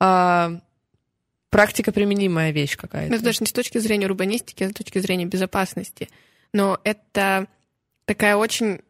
а, 0.00 0.60
практика 1.50 1.92
применимая 1.92 2.50
вещь 2.50 2.76
какая-то. 2.76 3.14
Это 3.14 3.24
даже 3.24 3.38
не 3.40 3.46
с 3.46 3.52
точки 3.52 3.78
зрения 3.78 4.06
урбанистики, 4.06 4.64
а 4.64 4.70
с 4.70 4.72
точки 4.72 4.98
зрения 4.98 5.26
безопасности. 5.26 6.08
Но 6.52 6.78
это 6.84 7.46
такая 8.04 8.36
очень 8.36 8.80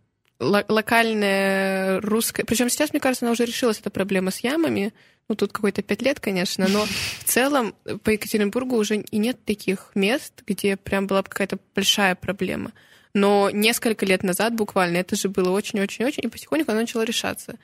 локальная 0.40 2.00
русская... 2.00 2.44
Причем 2.44 2.70
сейчас, 2.70 2.92
мне 2.92 3.00
кажется, 3.00 3.24
она 3.24 3.32
уже 3.32 3.44
решилась, 3.44 3.80
эта 3.80 3.90
проблема 3.90 4.30
с 4.30 4.38
ямами. 4.40 4.92
Ну, 5.28 5.34
тут 5.34 5.52
какой-то 5.52 5.82
пять 5.82 6.00
лет, 6.00 6.20
конечно, 6.20 6.66
но 6.68 6.86
в 6.86 7.24
целом 7.24 7.74
по 8.02 8.10
Екатеринбургу 8.10 8.76
уже 8.76 8.96
и 8.96 9.18
нет 9.18 9.44
таких 9.44 9.90
мест, 9.94 10.42
где 10.46 10.76
прям 10.76 11.06
была 11.06 11.22
бы 11.22 11.28
какая-то 11.28 11.58
большая 11.74 12.14
проблема. 12.14 12.72
Но 13.12 13.50
несколько 13.50 14.06
лет 14.06 14.22
назад 14.22 14.54
буквально 14.54 14.96
это 14.98 15.16
же 15.16 15.28
было 15.28 15.50
очень-очень-очень, 15.50 16.24
и 16.24 16.28
потихоньку 16.28 16.70
оно 16.70 16.80
начало 16.80 17.02
решаться. 17.02 17.58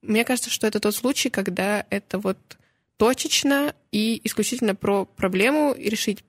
Мне 0.00 0.24
кажется, 0.24 0.50
что 0.50 0.66
это 0.66 0.78
тот 0.78 0.94
случай, 0.94 1.28
когда 1.28 1.84
это 1.90 2.18
вот 2.18 2.38
точечно 2.98 3.74
и 3.90 4.20
исключительно 4.22 4.76
про 4.76 5.04
проблему 5.04 5.72
и 5.72 5.88
решить. 5.88 6.22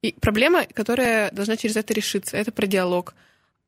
И 0.00 0.12
проблема, 0.12 0.64
которая 0.64 1.30
должна 1.32 1.56
через 1.58 1.76
это 1.76 1.92
решиться, 1.92 2.36
это 2.38 2.50
про 2.50 2.66
диалог. 2.66 3.14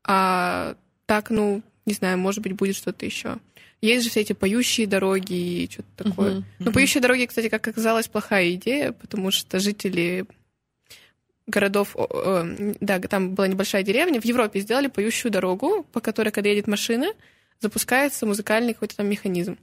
А 0.05 0.77
так, 1.05 1.29
ну, 1.29 1.63
не 1.87 1.95
знаю, 1.95 2.19
может 2.19 2.43
быть, 2.43 2.53
будет 2.53 2.77
что-то 2.77 3.05
еще. 3.05 3.39
Есть 3.81 4.05
же 4.05 4.11
все 4.11 4.21
эти 4.21 4.33
поющие 4.33 4.87
дороги 4.87 5.33
и 5.33 5.71
что-то 5.71 6.05
такое. 6.05 6.31
Uh-huh, 6.31 6.39
uh-huh. 6.39 6.45
Но 6.61 6.73
поющие 6.73 7.01
дороги, 7.01 7.27
кстати, 7.27 7.49
как 7.49 7.67
оказалось, 7.67 8.07
плохая 8.07 8.53
идея, 8.53 8.93
потому 8.93 9.33
что 9.33 9.59
жители 9.59 10.25
городов, 11.49 11.97
э, 11.97 12.75
да, 12.81 13.01
там 13.01 13.35
была 13.35 13.49
небольшая 13.49 13.83
деревня, 13.83 14.21
в 14.21 14.25
Европе 14.25 14.61
сделали 14.61 14.87
поющую 14.87 15.33
дорогу, 15.33 15.85
по 15.93 16.01
которой, 16.01 16.31
когда 16.31 16.51
едет 16.51 16.69
машина, 16.69 17.13
запускается 17.61 18.27
музыкальный 18.27 18.75
какой-то 18.75 18.97
там 18.97 19.09
механизм. 19.09 19.59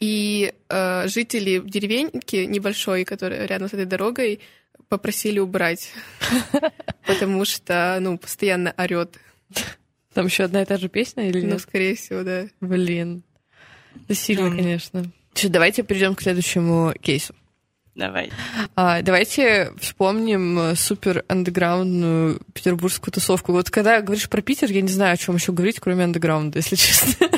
И 0.00 0.52
э, 0.68 1.08
жители 1.08 1.62
деревеньки 1.64 2.36
небольшой, 2.36 3.04
которые 3.04 3.46
рядом 3.46 3.68
с 3.68 3.74
этой 3.74 3.86
дорогой, 3.86 4.40
попросили 4.88 5.38
убрать, 5.38 5.90
потому 7.06 7.44
что, 7.44 7.98
ну, 8.00 8.18
постоянно 8.18 8.74
орет. 8.76 9.18
Там 10.16 10.24
еще 10.28 10.44
одна 10.44 10.62
и 10.62 10.64
та 10.64 10.78
же 10.78 10.88
песня 10.88 11.28
или 11.28 11.40
ну, 11.40 11.44
нет? 11.44 11.52
Ну, 11.52 11.58
скорее 11.58 11.94
всего, 11.94 12.22
да. 12.22 12.46
Блин. 12.62 13.22
Это 14.04 14.14
сильно, 14.14 14.46
mm. 14.46 14.56
конечно. 14.56 15.04
Что, 15.34 15.50
давайте 15.50 15.82
перейдем 15.82 16.14
к 16.14 16.22
следующему 16.22 16.94
кейсу. 17.02 17.34
Давай. 17.94 18.30
А, 18.76 19.02
давайте 19.02 19.72
вспомним 19.78 20.74
супер 20.74 21.22
андеграундную 21.28 22.40
петербургскую 22.54 23.12
тусовку. 23.12 23.52
Вот 23.52 23.68
когда 23.68 24.00
говоришь 24.00 24.30
про 24.30 24.40
Питер, 24.40 24.72
я 24.72 24.80
не 24.80 24.88
знаю, 24.88 25.12
о 25.12 25.16
чем 25.18 25.34
еще 25.34 25.52
говорить, 25.52 25.80
кроме 25.80 26.04
андеграунда, 26.04 26.60
если 26.60 26.76
честно. 26.76 27.28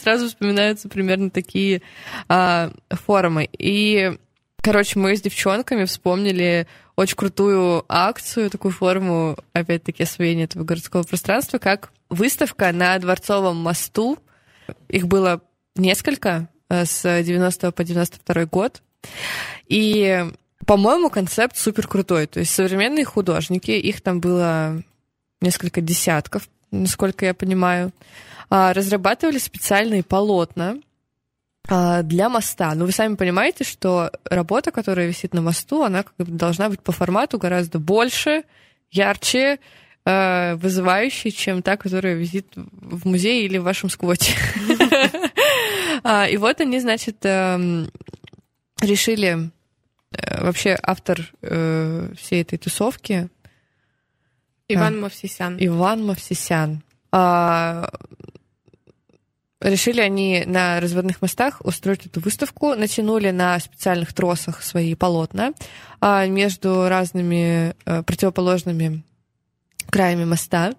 Сразу 0.00 0.28
вспоминаются 0.28 0.88
примерно 0.88 1.30
такие 1.30 1.82
а, 2.28 2.70
форумы. 2.90 3.48
И, 3.58 4.16
короче, 4.62 5.00
мы 5.00 5.16
с 5.16 5.20
девчонками 5.20 5.84
вспомнили 5.84 6.68
очень 6.98 7.14
крутую 7.14 7.84
акцию, 7.88 8.50
такую 8.50 8.72
форму, 8.72 9.36
опять-таки, 9.52 10.02
освоения 10.02 10.44
этого 10.44 10.64
городского 10.64 11.04
пространства, 11.04 11.58
как 11.58 11.92
выставка 12.10 12.72
на 12.72 12.98
Дворцовом 12.98 13.56
мосту. 13.56 14.18
Их 14.88 15.06
было 15.06 15.40
несколько 15.76 16.48
э, 16.68 16.84
с 16.84 17.22
90 17.22 17.70
по 17.70 17.84
92 17.84 18.46
год. 18.46 18.82
И, 19.68 20.26
по-моему, 20.66 21.08
концепт 21.08 21.56
супер 21.56 21.86
крутой. 21.86 22.26
То 22.26 22.40
есть 22.40 22.52
современные 22.52 23.04
художники, 23.04 23.70
их 23.70 24.00
там 24.00 24.18
было 24.18 24.82
несколько 25.40 25.80
десятков, 25.80 26.48
насколько 26.72 27.24
я 27.26 27.32
понимаю, 27.32 27.92
а, 28.50 28.72
разрабатывали 28.72 29.38
специальные 29.38 30.02
полотна, 30.02 30.78
для 31.68 32.28
моста. 32.28 32.74
Но 32.74 32.86
вы 32.86 32.92
сами 32.92 33.14
понимаете, 33.14 33.64
что 33.64 34.10
работа, 34.24 34.70
которая 34.70 35.06
висит 35.06 35.34
на 35.34 35.42
мосту, 35.42 35.82
она 35.82 36.02
как 36.02 36.14
бы 36.16 36.24
должна 36.24 36.68
быть 36.68 36.80
по 36.80 36.92
формату 36.92 37.38
гораздо 37.38 37.78
больше, 37.78 38.44
ярче, 38.90 39.58
а, 40.10 40.56
вызывающей, 40.56 41.30
чем 41.30 41.60
та, 41.60 41.76
которая 41.76 42.14
висит 42.14 42.46
в 42.54 43.06
музее 43.06 43.44
или 43.44 43.58
в 43.58 43.64
вашем 43.64 43.90
сквоте. 43.90 44.32
А, 46.04 46.28
и 46.28 46.36
вот 46.36 46.60
они, 46.60 46.78
значит, 46.78 47.16
эм, 47.24 47.90
решили 48.80 49.50
э, 50.12 50.44
вообще 50.44 50.78
автор 50.80 51.18
э, 51.42 52.12
всей 52.16 52.42
этой 52.42 52.56
тусовки 52.56 53.28
Иван 54.68 55.00
Мовсисян. 55.00 55.56
Иван 55.58 56.06
Мовсисян. 56.06 56.84
Решили 59.60 60.00
они 60.00 60.44
на 60.46 60.78
разводных 60.78 61.20
мостах 61.20 61.60
устроить 61.64 62.06
эту 62.06 62.20
выставку, 62.20 62.74
натянули 62.76 63.30
на 63.30 63.58
специальных 63.58 64.12
тросах 64.12 64.62
свои 64.62 64.94
полотна 64.94 65.52
а, 66.00 66.26
между 66.26 66.88
разными 66.88 67.74
а, 67.84 68.04
противоположными 68.04 69.02
краями 69.90 70.24
моста. 70.24 70.74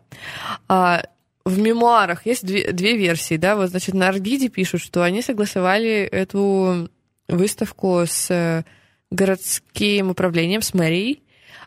А, 0.70 1.04
в 1.44 1.60
мемуарах 1.60 2.26
есть 2.26 2.46
две, 2.46 2.72
две 2.72 2.96
версии, 2.96 3.36
да, 3.36 3.58
вот, 3.58 3.70
значит, 3.70 3.96
на 3.96 4.08
Аргиде 4.08 4.48
пишут, 4.48 4.82
что 4.82 5.04
они 5.04 5.22
согласовали 5.22 6.04
эту 6.04 6.90
выставку 7.28 8.04
с 8.08 8.64
городским 9.12 10.12
управлением, 10.12 10.62
с 10.62 10.74
мэрией, 10.74 11.24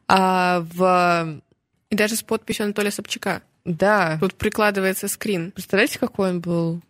а 0.09 0.64
в... 0.75 1.42
И 1.90 1.95
даже 1.95 2.16
с 2.16 2.23
подписью 2.23 2.64
Анатолия 2.64 2.90
Собчака. 2.90 3.42
Да. 3.66 4.16
Тут 4.19 4.35
прикладывается 4.35 5.09
скрин. 5.09 5.50
Представляете, 5.50 5.99
какой 5.99 6.31
он 6.31 6.40
был 6.40 6.81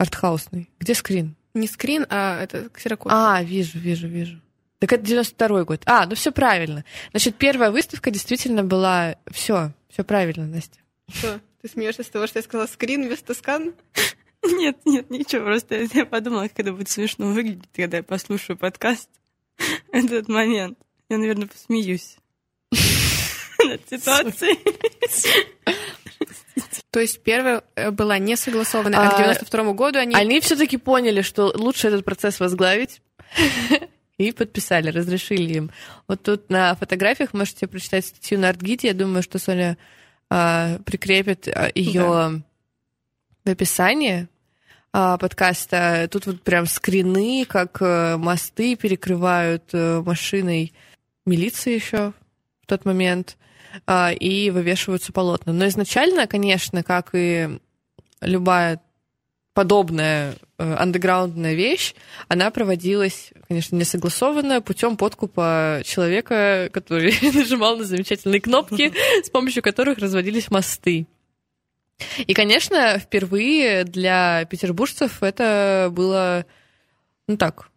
артхаусный? 0.00 0.70
Где 0.80 0.94
скрин? 0.94 1.36
Не 1.52 1.66
скрин, 1.66 2.06
а 2.08 2.42
это 2.42 2.70
ксерокопия. 2.70 3.16
А, 3.16 3.42
вижу, 3.42 3.78
вижу, 3.78 4.08
вижу. 4.08 4.40
Так 4.78 4.94
это 4.94 5.04
92 5.04 5.64
год. 5.64 5.82
А, 5.84 6.06
ну 6.06 6.14
все 6.14 6.32
правильно. 6.32 6.84
Значит, 7.10 7.36
первая 7.36 7.70
выставка 7.70 8.10
действительно 8.10 8.64
была... 8.64 9.16
Все, 9.30 9.72
все 9.90 10.02
правильно, 10.02 10.46
Настя. 10.46 10.78
Что? 11.12 11.40
Ты 11.60 11.68
смеешься 11.68 12.02
с 12.02 12.08
того, 12.08 12.26
что 12.26 12.38
я 12.38 12.42
сказала 12.42 12.66
скрин 12.66 13.06
вместо 13.06 13.34
скан? 13.34 13.74
Нет, 14.42 14.78
нет, 14.86 15.10
ничего, 15.10 15.44
просто 15.44 15.86
я 15.92 16.06
подумала, 16.06 16.48
как 16.48 16.60
это 16.60 16.72
будет 16.72 16.88
смешно 16.88 17.26
выглядеть, 17.26 17.68
когда 17.74 17.98
я 17.98 18.02
послушаю 18.02 18.56
подкаст. 18.56 19.10
Этот 19.92 20.28
момент. 20.28 20.78
Я, 21.10 21.18
наверное, 21.18 21.46
посмеюсь 21.46 22.16
над 22.72 23.86
ситуацией. 23.86 24.58
То 26.90 27.00
есть 27.00 27.22
первая 27.22 27.62
э, 27.76 27.90
была 27.90 28.18
не 28.18 28.36
согласована, 28.36 29.08
а, 29.08 29.12
к 29.12 29.18
92 29.18 29.72
году 29.74 29.98
они... 29.98 30.14
Они 30.14 30.40
все-таки 30.40 30.76
поняли, 30.76 31.22
что 31.22 31.52
лучше 31.54 31.88
этот 31.88 32.04
процесс 32.04 32.40
возглавить, 32.40 33.00
и 34.18 34.32
подписали, 34.32 34.90
разрешили 34.90 35.54
им. 35.54 35.70
Вот 36.06 36.22
тут 36.22 36.50
на 36.50 36.74
фотографиях 36.74 37.32
можете 37.32 37.66
прочитать 37.66 38.04
статью 38.04 38.38
на 38.38 38.50
ArtGit. 38.50 38.80
Я 38.82 38.92
думаю, 38.92 39.22
что 39.22 39.38
Соня 39.38 39.78
а, 40.28 40.78
прикрепит 40.84 41.48
а, 41.48 41.70
ее 41.74 42.02
да. 42.02 42.32
в 43.44 43.50
описании 43.50 44.28
а, 44.92 45.16
подкаста. 45.16 46.06
Тут 46.10 46.26
вот 46.26 46.42
прям 46.42 46.66
скрины, 46.66 47.46
как 47.48 47.78
а, 47.80 48.18
мосты 48.18 48.76
перекрывают 48.76 49.70
а, 49.72 50.02
машиной 50.02 50.74
милиции 51.24 51.74
еще 51.74 52.12
в 52.62 52.66
тот 52.66 52.84
момент, 52.84 53.38
а, 53.38 53.49
и 53.88 54.50
вывешиваются 54.50 55.12
полотна. 55.12 55.52
Но 55.52 55.66
изначально, 55.68 56.26
конечно, 56.26 56.82
как 56.82 57.10
и 57.14 57.60
любая 58.20 58.80
подобная 59.54 60.36
э, 60.58 60.74
андеграундная 60.74 61.54
вещь, 61.54 61.94
она 62.28 62.50
проводилась, 62.50 63.32
конечно, 63.48 63.76
не 63.76 63.84
согласованно, 63.84 64.62
путем 64.62 64.96
подкупа 64.96 65.82
человека, 65.84 66.70
который 66.72 67.14
нажимал 67.34 67.76
на 67.76 67.84
замечательные 67.84 68.40
кнопки, 68.40 68.92
с 69.22 69.30
помощью 69.30 69.62
которых 69.62 69.98
разводились 69.98 70.50
мосты. 70.50 71.06
И, 72.18 72.32
конечно, 72.32 72.98
впервые 72.98 73.84
для 73.84 74.46
петербуржцев 74.46 75.22
это 75.22 75.88
было, 75.92 76.46
ну 77.26 77.36
так, 77.36 77.68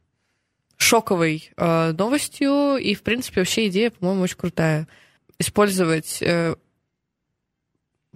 шоковой 0.78 1.52
э, 1.58 1.92
новостью, 1.92 2.78
и, 2.78 2.94
в 2.94 3.02
принципе, 3.02 3.42
вообще 3.42 3.68
идея, 3.68 3.90
по-моему, 3.90 4.22
очень 4.22 4.38
крутая. 4.38 4.88
Использовать 5.40 6.22
э, 6.22 6.56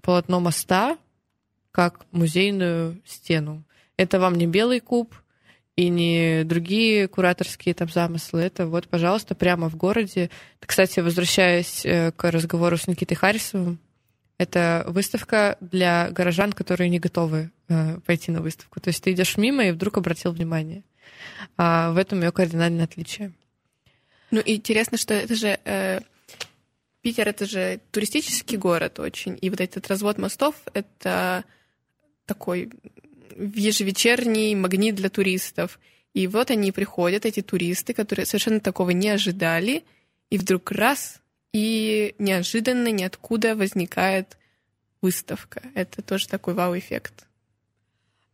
полотно 0.01 0.39
моста 0.39 0.97
как 1.71 2.05
музейную 2.11 3.01
стену. 3.05 3.63
Это 3.97 4.19
вам 4.19 4.35
не 4.35 4.47
белый 4.47 4.79
куб 4.79 5.13
и 5.75 5.89
не 5.89 6.43
другие 6.43 7.07
кураторские 7.07 7.75
там 7.75 7.89
замыслы. 7.89 8.41
Это 8.41 8.67
вот, 8.67 8.87
пожалуйста, 8.87 9.35
прямо 9.35 9.69
в 9.69 9.75
городе. 9.75 10.29
Кстати, 10.59 10.99
возвращаясь 10.99 11.85
э, 11.85 12.11
к 12.11 12.31
разговору 12.31 12.77
с 12.77 12.87
Никитой 12.87 13.15
Харрисовым, 13.15 13.79
это 14.37 14.85
выставка 14.87 15.57
для 15.61 16.09
горожан, 16.11 16.53
которые 16.53 16.89
не 16.89 16.99
готовы 16.99 17.51
э, 17.69 17.99
пойти 18.05 18.31
на 18.31 18.41
выставку. 18.41 18.79
То 18.79 18.89
есть 18.89 19.03
ты 19.03 19.11
идешь 19.11 19.37
мимо 19.37 19.65
и 19.65 19.71
вдруг 19.71 19.97
обратил 19.97 20.31
внимание. 20.31 20.83
А 21.57 21.91
в 21.91 21.97
этом 21.97 22.21
ее 22.21 22.31
кардинальное 22.31 22.85
отличие. 22.85 23.33
Ну, 24.31 24.41
интересно, 24.45 24.97
что 24.97 25.13
это 25.13 25.35
же 25.35 25.59
э, 25.63 26.01
Питер 27.07 27.29
это 27.29 27.45
же 27.45 27.79
туристический 27.91 28.57
город 28.57 28.99
очень, 28.99 29.37
и 29.39 29.49
вот 29.49 29.61
этот 29.61 29.87
развод 29.87 30.17
мостов 30.17 30.55
это 30.73 31.45
такой 32.25 32.69
ежевечерний 33.37 34.53
магнит 34.55 34.95
для 34.95 35.09
туристов. 35.09 35.79
И 36.13 36.27
вот 36.27 36.51
они 36.51 36.73
приходят, 36.73 37.25
эти 37.25 37.41
туристы, 37.41 37.93
которые 37.93 38.25
совершенно 38.25 38.59
такого 38.59 38.89
не 38.89 39.07
ожидали, 39.07 39.85
и 40.29 40.37
вдруг 40.37 40.69
раз, 40.69 41.21
и 41.53 42.13
неожиданно 42.19 42.91
ниоткуда 42.91 43.55
возникает 43.55 44.37
выставка. 45.01 45.61
Это 45.75 46.01
тоже 46.01 46.27
такой 46.27 46.55
вау-эффект. 46.55 47.25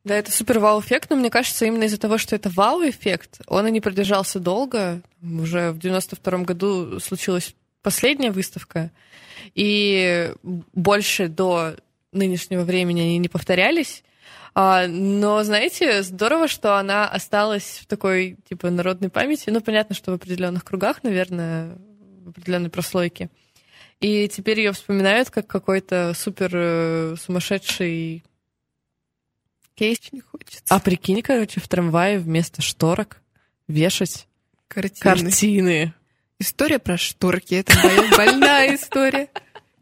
Да, 0.04 0.16
это 0.16 0.32
супер 0.32 0.58
вау-эффект, 0.58 1.12
но 1.12 1.16
мне 1.16 1.30
кажется, 1.30 1.66
именно 1.66 1.84
из-за 1.84 2.00
того, 2.00 2.18
что 2.18 2.36
это 2.36 2.50
вау-эффект, 2.50 3.42
он 3.46 3.68
и 3.68 3.72
не 3.72 3.82
продержался 3.82 4.40
долго. 4.40 5.04
Уже 5.22 5.70
в 5.70 5.78
92 5.78 6.40
году 6.40 7.00
случилась 7.00 7.54
последняя 7.84 8.32
выставка, 8.32 8.92
и 9.54 10.34
больше 10.42 11.28
до 11.28 11.76
нынешнего 12.12 12.64
времени 12.64 13.02
они 13.02 13.18
не 13.20 13.28
повторялись. 13.30 14.04
А, 14.56 14.88
но, 14.88 15.44
знаете, 15.44 16.04
здорово, 16.04 16.48
что 16.48 16.78
она 16.78 17.08
осталась 17.08 17.80
в 17.82 17.88
такой, 17.88 18.38
типа, 18.48 18.70
народной 18.70 19.10
памяти. 19.10 19.50
Ну, 19.50 19.62
понятно, 19.62 19.96
что 19.96 20.12
в 20.12 20.16
определенных 20.16 20.64
кругах, 20.64 21.04
наверное, 21.04 21.76
в 22.24 22.30
определенной 22.30 22.70
прослойке. 22.70 23.30
И 24.00 24.28
теперь 24.28 24.60
ее 24.60 24.74
вспоминают 24.74 25.30
как 25.30 25.48
какой-то 25.48 26.14
супер 26.16 26.52
э, 26.54 27.16
сумасшедший 27.16 28.24
кейс. 29.76 30.00
Не 30.12 30.22
хочется. 30.22 30.64
А 30.68 30.80
прикинь, 30.80 31.22
короче, 31.22 31.60
в 31.60 31.68
трамвае 31.68 32.20
вместо 32.20 32.62
шторок 32.62 33.22
вешать 33.68 34.28
картины. 34.68 35.02
картины. 35.02 35.94
История 36.44 36.78
про 36.78 36.98
шторки. 36.98 37.56
Это 37.56 37.74
моя 37.82 38.04
больная 38.18 38.76
история. 38.76 39.30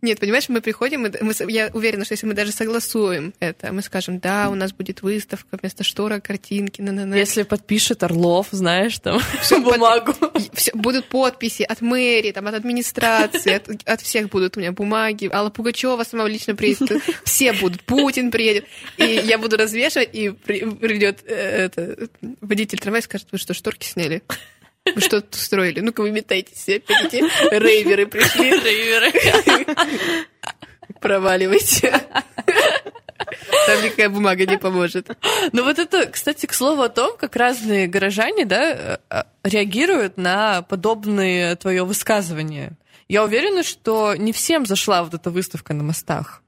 Нет, 0.03 0.19
понимаешь, 0.19 0.47
мы 0.47 0.61
приходим, 0.61 1.01
мы, 1.01 1.11
мы, 1.21 1.33
я 1.51 1.71
уверена, 1.73 2.05
что 2.05 2.13
если 2.13 2.27
мы 2.27 2.35
даже 2.35 2.51
согласуем 2.51 3.33
это, 3.39 3.71
мы 3.71 3.81
скажем, 3.81 4.19
да, 4.19 4.47
у 4.49 4.53
нас 4.53 4.71
будет 4.71 5.01
выставка 5.01 5.57
вместо 5.59 5.83
штора, 5.83 6.19
картинки, 6.19 6.81
на 6.81 6.91
на 6.91 7.07
на 7.07 7.15
Если 7.15 7.43
подпишет 7.43 8.03
Орлов, 8.03 8.47
знаешь, 8.51 8.99
там, 8.99 9.19
всю 9.41 9.63
бумагу. 9.63 10.13
Все, 10.53 10.71
будут 10.75 11.07
подписи 11.07 11.63
от 11.63 11.81
мэрии, 11.81 12.31
там, 12.31 12.45
от 12.47 12.53
администрации, 12.53 13.53
от, 13.53 13.67
от 13.87 14.01
всех 14.01 14.29
будут 14.29 14.55
у 14.55 14.59
меня 14.59 14.71
бумаги. 14.71 15.29
Алла 15.33 15.49
Пугачева 15.49 16.03
сама 16.03 16.27
лично 16.27 16.55
приедет, 16.55 17.01
все 17.23 17.53
будут, 17.53 17.81
Путин 17.83 18.29
приедет. 18.29 18.65
И 18.97 19.03
я 19.03 19.39
буду 19.39 19.57
развешивать, 19.57 20.09
и 20.13 20.29
придет 20.29 21.23
э, 21.25 21.65
это, 21.65 22.07
водитель 22.39 22.77
трамвая 22.77 23.01
и 23.01 23.03
скажет, 23.03 23.27
вы 23.31 23.39
что, 23.39 23.55
шторки 23.55 23.87
сняли? 23.87 24.21
Вы 24.95 25.01
что 25.01 25.21
тут 25.21 25.35
устроили? 25.35 25.79
Ну-ка, 25.79 26.01
вы 26.01 26.11
метайтесь 26.11 26.57
все, 26.57 26.75
эти 26.75 27.23
рейверы 27.53 28.07
пришли. 28.07 28.51
Рейверы. 28.51 29.75
Проваливайте. 30.99 32.01
Там 33.65 33.83
никакая 33.83 34.09
бумага 34.09 34.45
не 34.45 34.57
поможет. 34.57 35.09
Ну 35.51 35.63
вот 35.63 35.79
это, 35.79 36.07
кстати, 36.07 36.45
к 36.45 36.53
слову 36.53 36.81
о 36.81 36.89
том, 36.89 37.17
как 37.17 37.35
разные 37.35 37.87
горожане 37.87 38.45
да, 38.45 38.99
э, 39.09 39.23
реагируют 39.43 40.17
на 40.17 40.63
подобные 40.63 41.55
твое 41.55 41.83
высказывание. 41.83 42.73
Я 43.07 43.23
уверена, 43.23 43.63
что 43.63 44.15
не 44.15 44.31
всем 44.31 44.65
зашла 44.65 45.03
вот 45.03 45.13
эта 45.13 45.29
выставка 45.29 45.73
на 45.73 45.83
мостах. 45.83 46.41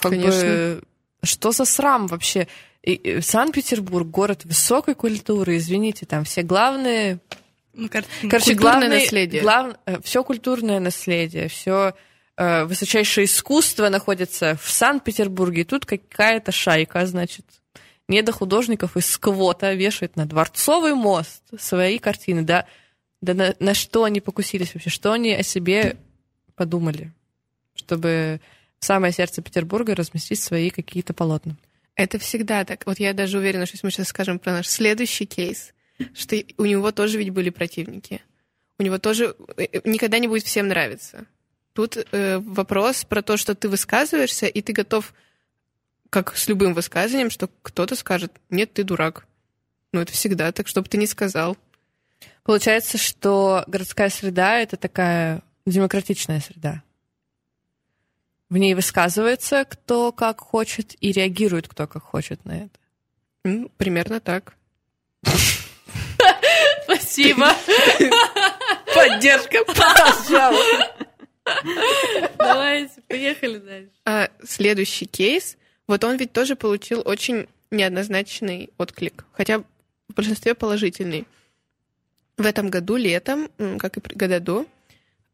Как 0.00 0.12
Конечно. 0.12 0.42
Бы, 0.42 0.82
что 1.22 1.52
за 1.52 1.64
срам 1.64 2.06
вообще? 2.06 2.48
Санкт-Петербург 3.20 4.06
город 4.08 4.44
высокой 4.44 4.94
культуры, 4.94 5.56
извините, 5.56 6.04
там 6.04 6.24
все 6.24 6.42
главные 6.42 7.20
ну, 7.74 7.88
Короче, 7.88 8.54
культурное 8.54 8.88
наследие. 8.88 9.42
Глав... 9.42 9.76
Э, 9.86 10.00
все 10.02 10.24
культурное 10.24 10.80
наследие, 10.80 11.48
все 11.48 11.94
э, 12.36 12.64
высочайшее 12.64 13.24
искусство 13.24 13.88
находится 13.88 14.56
в 14.60 14.70
Санкт-Петербурге. 14.70 15.62
И 15.62 15.64
тут 15.64 15.86
какая-то 15.86 16.52
шайка, 16.52 17.06
значит, 17.06 17.46
недохудожников 18.08 18.96
из 18.96 19.06
Сквота 19.06 19.72
вешает 19.72 20.16
на 20.16 20.26
Дворцовый 20.26 20.94
мост 20.94 21.42
свои 21.58 21.98
картины. 21.98 22.42
Да, 22.42 22.66
да 23.20 23.34
на, 23.34 23.54
на 23.58 23.74
что 23.74 24.04
они 24.04 24.20
покусились 24.20 24.74
вообще? 24.74 24.90
Что 24.90 25.12
они 25.12 25.32
о 25.32 25.42
себе 25.42 25.96
подумали? 26.54 27.12
Чтобы 27.74 28.40
в 28.78 28.84
самое 28.84 29.12
сердце 29.12 29.42
Петербурга 29.42 29.94
разместить 29.94 30.40
свои 30.40 30.70
какие-то 30.70 31.14
полотна. 31.14 31.56
Это 31.94 32.18
всегда 32.18 32.64
так. 32.64 32.84
Вот 32.86 32.98
я 32.98 33.12
даже 33.12 33.38
уверена, 33.38 33.66
что 33.66 33.76
если 33.76 33.86
мы 33.86 33.90
сейчас 33.90 34.08
скажем 34.08 34.38
про 34.38 34.52
наш 34.52 34.66
следующий 34.66 35.26
кейс, 35.26 35.72
что 36.14 36.36
у 36.58 36.64
него 36.64 36.92
тоже 36.92 37.18
ведь 37.18 37.30
были 37.30 37.50
противники. 37.50 38.22
У 38.78 38.82
него 38.82 38.98
тоже 38.98 39.36
э, 39.56 39.64
э, 39.72 39.80
никогда 39.84 40.18
не 40.18 40.28
будет 40.28 40.44
всем 40.44 40.68
нравиться. 40.68 41.26
Тут 41.72 41.96
э, 41.96 42.38
вопрос 42.38 43.04
про 43.04 43.22
то, 43.22 43.36
что 43.36 43.54
ты 43.54 43.68
высказываешься, 43.68 44.46
и 44.46 44.60
ты 44.60 44.72
готов, 44.72 45.14
как 46.10 46.36
с 46.36 46.48
любым 46.48 46.74
высказыванием, 46.74 47.30
что 47.30 47.48
кто-то 47.62 47.94
скажет, 47.94 48.32
нет, 48.50 48.72
ты 48.72 48.84
дурак. 48.84 49.26
Ну, 49.92 50.00
это 50.00 50.12
всегда 50.12 50.52
так, 50.52 50.68
чтобы 50.68 50.88
ты 50.88 50.96
не 50.98 51.06
сказал. 51.06 51.56
Получается, 52.44 52.98
что 52.98 53.64
городская 53.66 54.08
среда— 54.08 54.58
это 54.60 54.76
такая 54.76 55.42
демократичная 55.64 56.40
среда. 56.40 56.82
В 58.48 58.58
ней 58.58 58.74
высказывается 58.74 59.64
кто 59.64 60.12
как 60.12 60.40
хочет 60.40 60.94
и 61.00 61.12
реагирует 61.12 61.68
кто 61.68 61.86
как 61.86 62.02
хочет 62.02 62.44
на 62.44 62.64
это. 62.64 62.78
Ну, 63.44 63.70
примерно 63.78 64.20
так. 64.20 64.56
Спасибо. 67.12 67.48
Поддержка, 68.94 69.64
пожалуйста. 69.66 70.94
Давайте, 72.38 73.02
поехали 73.06 73.58
дальше. 73.58 73.90
А, 74.06 74.30
следующий 74.42 75.04
кейс. 75.04 75.58
Вот 75.86 76.04
он 76.04 76.16
ведь 76.16 76.32
тоже 76.32 76.56
получил 76.56 77.02
очень 77.04 77.48
неоднозначный 77.70 78.70
отклик, 78.78 79.26
хотя 79.32 79.58
в 79.58 80.14
большинстве 80.14 80.54
положительный. 80.54 81.26
В 82.38 82.46
этом 82.46 82.70
году 82.70 82.96
летом, 82.96 83.50
как 83.78 83.98
и 83.98 84.14
года 84.14 84.40
до, 84.40 84.66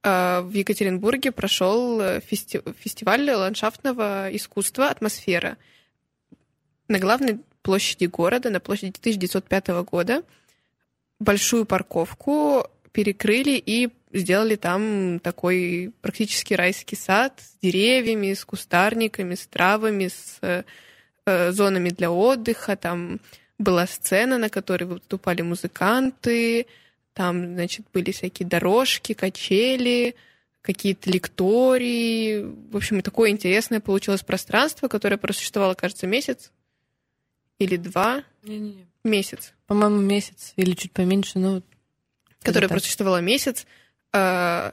а, 0.02 0.42
в 0.42 0.52
Екатеринбурге 0.52 1.30
прошел 1.30 2.00
э, 2.00 2.20
фести 2.20 2.60
фестиваль 2.80 3.30
ландшафтного 3.30 4.34
искусства 4.34 4.88
«Атмосфера». 4.88 5.56
На 6.88 6.98
главной 6.98 7.38
площади 7.62 8.06
города, 8.06 8.50
на 8.50 8.58
площади 8.58 8.98
1905 8.98 9.68
года, 9.84 10.24
большую 11.18 11.66
парковку 11.66 12.66
перекрыли 12.92 13.62
и 13.64 13.90
сделали 14.12 14.56
там 14.56 15.20
такой 15.20 15.92
практически 16.00 16.54
райский 16.54 16.96
сад 16.96 17.34
с 17.38 17.60
деревьями, 17.62 18.32
с 18.32 18.44
кустарниками, 18.44 19.34
с 19.34 19.46
травами, 19.46 20.08
с 20.08 20.38
э, 20.42 21.52
зонами 21.52 21.90
для 21.90 22.10
отдыха. 22.10 22.76
Там 22.76 23.20
была 23.58 23.86
сцена, 23.86 24.38
на 24.38 24.48
которой 24.48 24.84
выступали 24.84 25.42
музыканты, 25.42 26.66
там, 27.12 27.54
значит, 27.54 27.84
были 27.92 28.12
всякие 28.12 28.48
дорожки, 28.48 29.12
качели, 29.12 30.14
какие-то 30.62 31.10
лектории. 31.10 32.42
В 32.70 32.76
общем, 32.76 33.02
такое 33.02 33.30
интересное 33.30 33.80
получилось 33.80 34.22
пространство, 34.22 34.86
которое 34.86 35.16
просуществовало, 35.16 35.74
кажется, 35.74 36.06
месяц 36.06 36.52
или 37.58 37.76
два. 37.76 38.22
Не-не-не. 38.44 38.86
Месяц. 39.08 39.54
По-моему, 39.66 40.00
месяц 40.00 40.52
или 40.56 40.72
чуть 40.74 40.92
поменьше, 40.92 41.38
ну... 41.38 41.62
Которое 42.42 42.68
просуществовало 42.68 43.20
месяц. 43.20 43.66
А, 44.12 44.72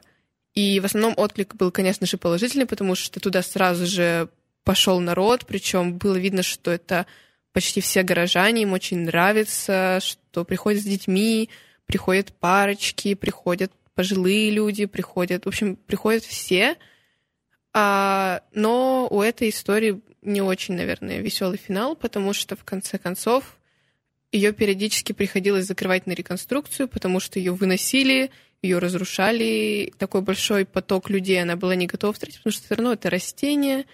и 0.54 0.80
в 0.80 0.86
основном 0.86 1.14
отклик 1.18 1.56
был, 1.56 1.72
конечно 1.72 2.06
же, 2.08 2.18
положительный, 2.18 2.66
потому 2.66 2.96
что 2.96 3.20
туда 3.20 3.42
сразу 3.42 3.86
же 3.86 4.30
пошел 4.64 5.00
народ, 5.00 5.46
причем 5.46 5.98
было 5.98 6.16
видно, 6.16 6.44
что 6.44 6.72
это 6.72 7.06
почти 7.54 7.82
все 7.82 8.04
горожане, 8.04 8.64
им 8.64 8.74
очень 8.74 9.00
нравится, 9.00 10.00
что 10.02 10.44
приходят 10.44 10.82
с 10.82 10.86
детьми, 10.86 11.50
приходят 11.86 12.34
парочки, 12.34 13.14
приходят 13.14 13.72
пожилые 13.94 14.52
люди, 14.52 14.86
приходят, 14.86 15.46
в 15.46 15.48
общем, 15.48 15.76
приходят 15.76 16.24
все. 16.24 16.76
А, 17.74 18.42
но 18.54 19.08
у 19.10 19.22
этой 19.22 19.50
истории 19.50 20.02
не 20.22 20.42
очень, 20.42 20.76
наверное, 20.76 21.20
веселый 21.20 21.58
финал, 21.58 21.96
потому 21.96 22.34
что 22.34 22.56
в 22.56 22.64
конце 22.64 22.98
концов 22.98 23.58
ее 24.32 24.52
периодически 24.54 25.14
приходилось 25.14 25.66
закрывать 25.66 26.08
на 26.08 26.12
реконструкцию, 26.12 26.88
потому 26.88 27.20
что 27.20 27.40
ее 27.40 27.54
выносили, 27.54 28.32
ее 28.62 28.80
разрушали. 28.80 29.94
Такой 29.98 30.22
большой 30.22 30.66
поток 30.66 31.10
людей 31.10 31.42
она 31.42 31.56
была 31.56 31.76
не 31.76 31.88
готова 31.88 32.14
встретить, 32.14 32.40
потому 32.40 32.54
что 32.54 32.66
все 32.66 32.76
равно 32.76 32.94
это 32.94 33.10
растение, 33.10 33.86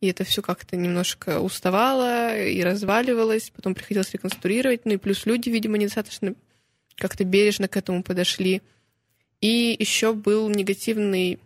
и 0.00 0.08
это 0.08 0.24
все 0.24 0.42
как-то 0.42 0.76
немножко 0.76 1.40
уставало 1.40 2.38
и 2.40 2.62
разваливалось, 2.62 3.50
потом 3.54 3.74
приходилось 3.74 4.12
реконструировать, 4.12 4.84
ну 4.84 4.92
и 4.92 4.96
плюс 4.96 5.26
люди, 5.26 5.48
видимо, 5.48 5.78
недостаточно 5.78 6.34
как-то 6.96 7.24
бережно 7.24 7.68
к 7.68 7.76
этому 7.76 8.02
подошли. 8.02 8.62
И 9.40 9.76
еще 9.78 10.14
был 10.14 10.48
негативный 10.48 11.38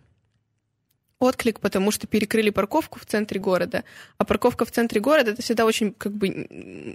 отклик, 1.19 1.59
потому 1.59 1.91
что 1.91 2.07
перекрыли 2.07 2.49
парковку 2.49 2.99
в 2.99 3.05
центре 3.05 3.39
города. 3.39 3.83
А 4.17 4.25
парковка 4.25 4.65
в 4.65 4.71
центре 4.71 4.99
города 4.99 5.31
это 5.31 5.41
всегда 5.41 5.65
очень 5.65 5.93
как 5.93 6.13
бы 6.13 6.27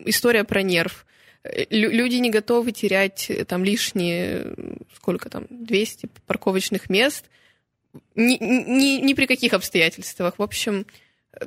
история 0.07 0.45
про 0.45 0.63
нерв. 0.63 1.07
Лю 1.45 1.91
люди 1.91 2.17
не 2.17 2.31
готовы 2.31 2.73
терять 2.73 3.31
э, 3.31 3.45
там 3.45 3.65
лишние, 3.65 4.55
сколько 4.95 5.31
там, 5.31 5.47
200 5.51 6.09
парковочных 6.27 6.91
мест. 6.91 7.27
Ни, 8.15 8.37
ни, 8.41 9.01
ни 9.01 9.15
при 9.15 9.27
каких 9.27 9.53
обстоятельствах. 9.53 10.39
В 10.39 10.43
общем, 10.43 10.87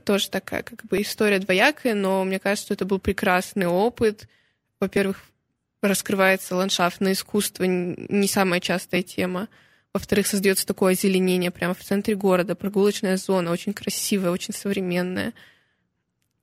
тоже 0.04 0.30
такая 0.30 0.64
как 0.64 0.86
бы 0.86 1.02
история 1.02 1.40
двоякая, 1.40 1.94
но 1.94 2.24
мне 2.24 2.40
кажется, 2.40 2.68
что 2.68 2.74
это 2.74 2.86
был 2.86 3.00
прекрасный 3.00 3.68
опыт. 3.68 4.28
Во-первых, 4.80 5.24
раскрывается 5.82 6.56
ландшафтное 6.56 7.14
искусство, 7.14 7.64
не 7.66 8.28
самая 8.28 8.60
частая 8.60 9.04
тема. 9.04 9.50
Во-вторых, 9.94 10.28
создается 10.28 10.66
такое 10.66 10.94
озеленение 10.94 11.52
прямо 11.52 11.74
в 11.74 11.84
центре 11.84 12.16
города, 12.16 12.56
прогулочная 12.56 13.18
зона, 13.18 13.52
очень 13.52 13.74
красивая, 13.74 14.32
очень 14.32 14.54
современная. 14.54 15.34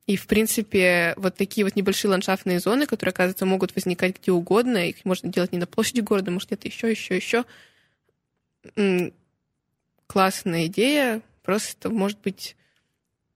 И, 0.09 0.17
в 0.17 0.27
принципе, 0.27 1.13
вот 1.19 1.37
такие 1.37 1.67
вот 1.67 1.77
небольшие 1.77 2.11
ландшафтные 2.11 2.61
зоны, 2.61 2.87
которые, 2.87 3.11
оказывается, 3.11 3.45
могут 3.45 3.75
возникать 3.75 4.19
где 4.19 4.33
угодно, 4.33 4.89
их 4.89 5.05
можно 5.05 5.31
делать 5.31 5.53
не 5.53 5.59
на 5.59 5.67
площади 5.67 6.01
города, 6.01 6.31
может, 6.31 6.49
где-то 6.49 6.67
еще, 6.67 6.91
еще, 6.91 7.15
еще. 7.15 7.45
Классная 10.07 10.65
идея. 10.65 11.21
Просто, 11.43 11.91
может 11.91 12.19
быть, 12.23 12.57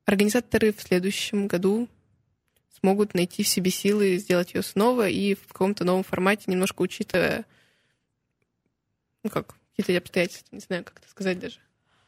организаторы 0.07 0.73
в 0.73 0.81
следующем 0.81 1.47
году 1.47 1.91
смогут 2.81 3.13
найти 3.13 3.43
в 3.43 3.49
себе 3.49 3.71
силы 3.71 4.17
сделать 4.17 4.55
ее 4.55 4.63
снова 4.63 5.07
и 5.07 5.35
в 5.35 5.49
каком-то 5.49 5.85
новом 5.85 6.05
формате, 6.05 6.45
немножко 6.47 6.81
учитывая, 6.81 7.45
ну 9.23 9.29
как, 9.29 9.55
какие-то 9.77 10.03
обстоятельства, 10.03 10.57
не 10.57 10.61
знаю, 10.61 10.85
как 10.85 11.01
это 11.01 11.11
сказать 11.11 11.39
даже. 11.39 11.59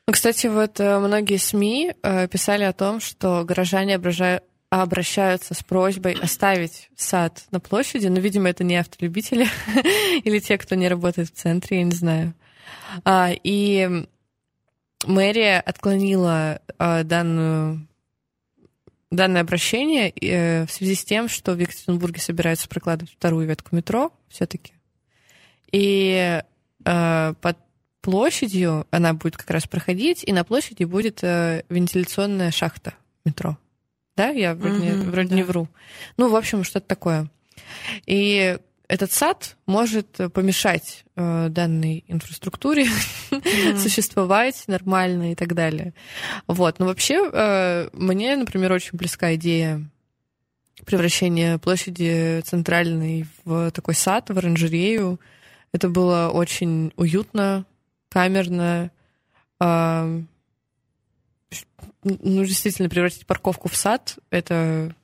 Ну, 0.06 0.12
кстати, 0.14 0.46
вот 0.46 0.80
э, 0.80 0.98
многие 0.98 1.36
СМИ 1.36 1.94
э, 2.02 2.28
писали 2.28 2.64
о 2.64 2.72
том, 2.72 3.00
что 3.00 3.44
горожане 3.44 3.96
обращаются 4.82 5.54
с 5.54 5.62
просьбой 5.62 6.14
оставить 6.14 6.90
сад 6.96 7.44
на 7.50 7.60
площади, 7.60 8.08
но, 8.08 8.18
видимо, 8.20 8.48
это 8.48 8.64
не 8.64 8.76
автолюбители 8.76 9.46
или 10.24 10.38
те, 10.38 10.58
кто 10.58 10.74
не 10.74 10.88
работает 10.88 11.28
в 11.28 11.32
центре, 11.32 11.78
я 11.78 11.84
не 11.84 11.92
знаю. 11.92 12.34
А, 13.04 13.30
и 13.32 14.06
мэрия 15.06 15.60
отклонила 15.60 16.60
а, 16.78 17.02
данную 17.04 17.86
данное 19.10 19.42
обращение 19.42 20.10
э, 20.10 20.66
в 20.66 20.72
связи 20.72 20.96
с 20.96 21.04
тем, 21.04 21.28
что 21.28 21.52
в 21.52 21.58
Екатеринбурге 21.58 22.20
собираются 22.20 22.68
прокладывать 22.68 23.12
вторую 23.12 23.46
ветку 23.46 23.76
метро 23.76 24.12
все-таки. 24.28 24.72
И 25.70 26.42
э, 26.84 27.34
под 27.40 27.58
площадью 28.00 28.86
она 28.90 29.14
будет 29.14 29.36
как 29.36 29.50
раз 29.50 29.68
проходить, 29.68 30.24
и 30.24 30.32
на 30.32 30.42
площади 30.42 30.82
будет 30.82 31.22
э, 31.22 31.62
вентиляционная 31.68 32.50
шахта 32.50 32.94
метро. 33.24 33.56
Да, 34.16 34.28
я 34.28 34.54
вроде, 34.54 34.76
mm-hmm, 34.76 34.96
не, 34.96 35.10
вроде 35.10 35.28
да. 35.28 35.34
не 35.34 35.42
вру. 35.42 35.68
Ну, 36.16 36.28
в 36.28 36.36
общем, 36.36 36.62
что-то 36.62 36.86
такое. 36.86 37.28
И 38.06 38.56
этот 38.86 39.12
сад 39.12 39.56
может 39.66 40.08
помешать 40.32 41.04
э, 41.16 41.48
данной 41.48 42.04
инфраструктуре 42.06 42.86
mm-hmm. 43.30 43.76
существовать 43.82 44.64
нормально 44.68 45.32
и 45.32 45.34
так 45.34 45.54
далее. 45.54 45.94
Вот. 46.46 46.78
Но 46.78 46.86
вообще 46.86 47.28
э, 47.32 47.88
мне, 47.92 48.36
например, 48.36 48.72
очень 48.72 48.96
близка 48.96 49.34
идея 49.34 49.82
превращения 50.84 51.58
площади 51.58 52.40
центральной 52.42 53.26
в 53.44 53.70
такой 53.70 53.94
сад, 53.94 54.30
в 54.30 54.38
оранжерею. 54.38 55.18
Это 55.72 55.88
было 55.88 56.30
очень 56.32 56.92
уютно, 56.96 57.64
камерно. 58.10 58.90
Э, 59.60 60.22
ну, 62.02 62.44
действительно, 62.44 62.88
превратить 62.88 63.26
парковку 63.26 63.68
в 63.68 63.76
сад— 63.76 64.18
это 64.30 64.94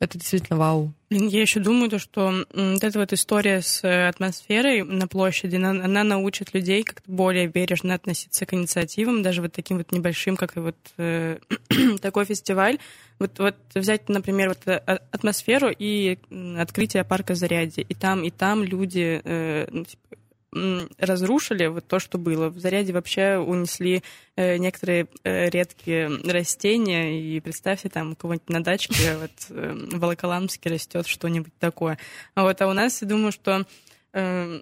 это 0.00 0.16
действительно 0.16 0.58
вау. 0.58 0.94
Я 1.10 1.42
еще 1.42 1.60
думаю, 1.60 1.90
то, 1.90 1.98
что 1.98 2.46
вот 2.54 2.84
эта 2.84 2.98
вот 2.98 3.12
история 3.12 3.60
с 3.60 3.84
э, 3.84 4.08
атмосферой 4.08 4.82
на 4.82 5.06
площади, 5.06 5.56
она, 5.56 5.70
она 5.70 6.04
научит 6.04 6.54
людей 6.54 6.82
как-то 6.84 7.10
более 7.10 7.48
бережно 7.48 7.94
относиться 7.94 8.46
к 8.46 8.54
инициативам, 8.54 9.22
даже 9.22 9.42
вот 9.42 9.52
таким 9.52 9.76
вот 9.76 9.92
небольшим, 9.92 10.36
как 10.36 10.56
и 10.56 10.60
вот 10.60 10.76
э, 10.96 11.38
такой 12.00 12.24
фестиваль. 12.24 12.78
Вот, 13.18 13.38
вот 13.38 13.56
взять, 13.74 14.08
например, 14.08 14.48
вот 14.48 14.60
э, 14.64 14.80
а, 14.86 15.00
атмосферу 15.10 15.68
и 15.70 16.18
открытие 16.56 17.04
парка 17.04 17.34
Зарядье. 17.34 17.84
И 17.86 17.92
там, 17.92 18.24
и 18.24 18.30
там 18.30 18.64
люди 18.64 19.20
э, 19.22 19.66
ну, 19.70 19.84
типа, 19.84 20.16
разрушили 20.52 21.66
вот 21.66 21.86
то, 21.86 21.98
что 21.98 22.18
было. 22.18 22.48
В 22.48 22.58
заряде 22.58 22.92
вообще 22.92 23.36
унесли 23.36 24.02
э, 24.36 24.56
некоторые 24.56 25.06
э, 25.22 25.48
редкие 25.48 26.08
растения, 26.24 27.20
и 27.20 27.38
представьте, 27.40 27.88
там 27.88 28.16
кого-нибудь 28.16 28.48
на 28.48 28.62
дачке 28.62 29.16
вот, 29.20 29.30
э, 29.50 29.72
в 29.72 29.98
Волоколамске 29.98 30.70
растет 30.70 31.06
что-нибудь 31.06 31.54
такое. 31.58 31.98
А 32.34 32.42
вот 32.42 32.60
а 32.60 32.68
у 32.68 32.72
нас, 32.72 33.00
я 33.02 33.08
думаю, 33.08 33.30
что 33.32 33.64
э, 34.12 34.60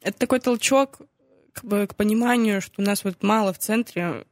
это 0.00 0.18
такой 0.18 0.40
толчок 0.40 1.00
к, 1.52 1.86
к 1.86 1.94
пониманию, 1.94 2.62
что 2.62 2.80
у 2.80 2.84
нас 2.84 3.04
вот 3.04 3.22
мало 3.22 3.52
в 3.52 3.58
центре 3.58 4.24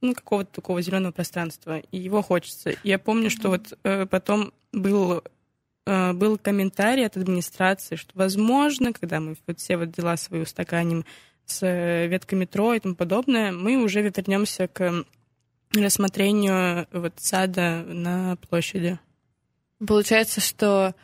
ну, 0.00 0.14
какого-то 0.14 0.52
такого 0.52 0.82
зеленого 0.82 1.12
пространства, 1.12 1.78
и 1.78 1.98
его 1.98 2.22
хочется. 2.22 2.70
И 2.70 2.78
я 2.82 2.98
помню, 2.98 3.30
что 3.30 3.50
вот 3.50 3.78
э, 3.84 4.06
потом 4.06 4.52
был 4.72 5.22
Э, 5.22 5.37
был 6.12 6.38
комментарий 6.38 7.06
от 7.06 7.16
администрации, 7.16 7.96
что, 7.96 8.10
возможно, 8.14 8.92
когда 8.92 9.20
мы 9.20 9.36
вот 9.46 9.58
все 9.58 9.76
вот 9.76 9.90
дела 9.90 10.16
свои 10.16 10.42
устаканим 10.42 11.04
с 11.46 11.62
э, 11.62 12.06
веткой 12.06 12.38
метро 12.38 12.74
и 12.74 12.80
тому 12.80 12.94
подобное, 12.94 13.52
мы 13.52 13.82
уже 13.82 14.02
вернемся 14.02 14.68
к 14.68 15.04
рассмотрению 15.74 16.86
вот 16.92 17.14
сада 17.16 17.84
на 17.86 18.36
площади. 18.48 18.98
Получается, 19.86 20.40
что 20.40 20.94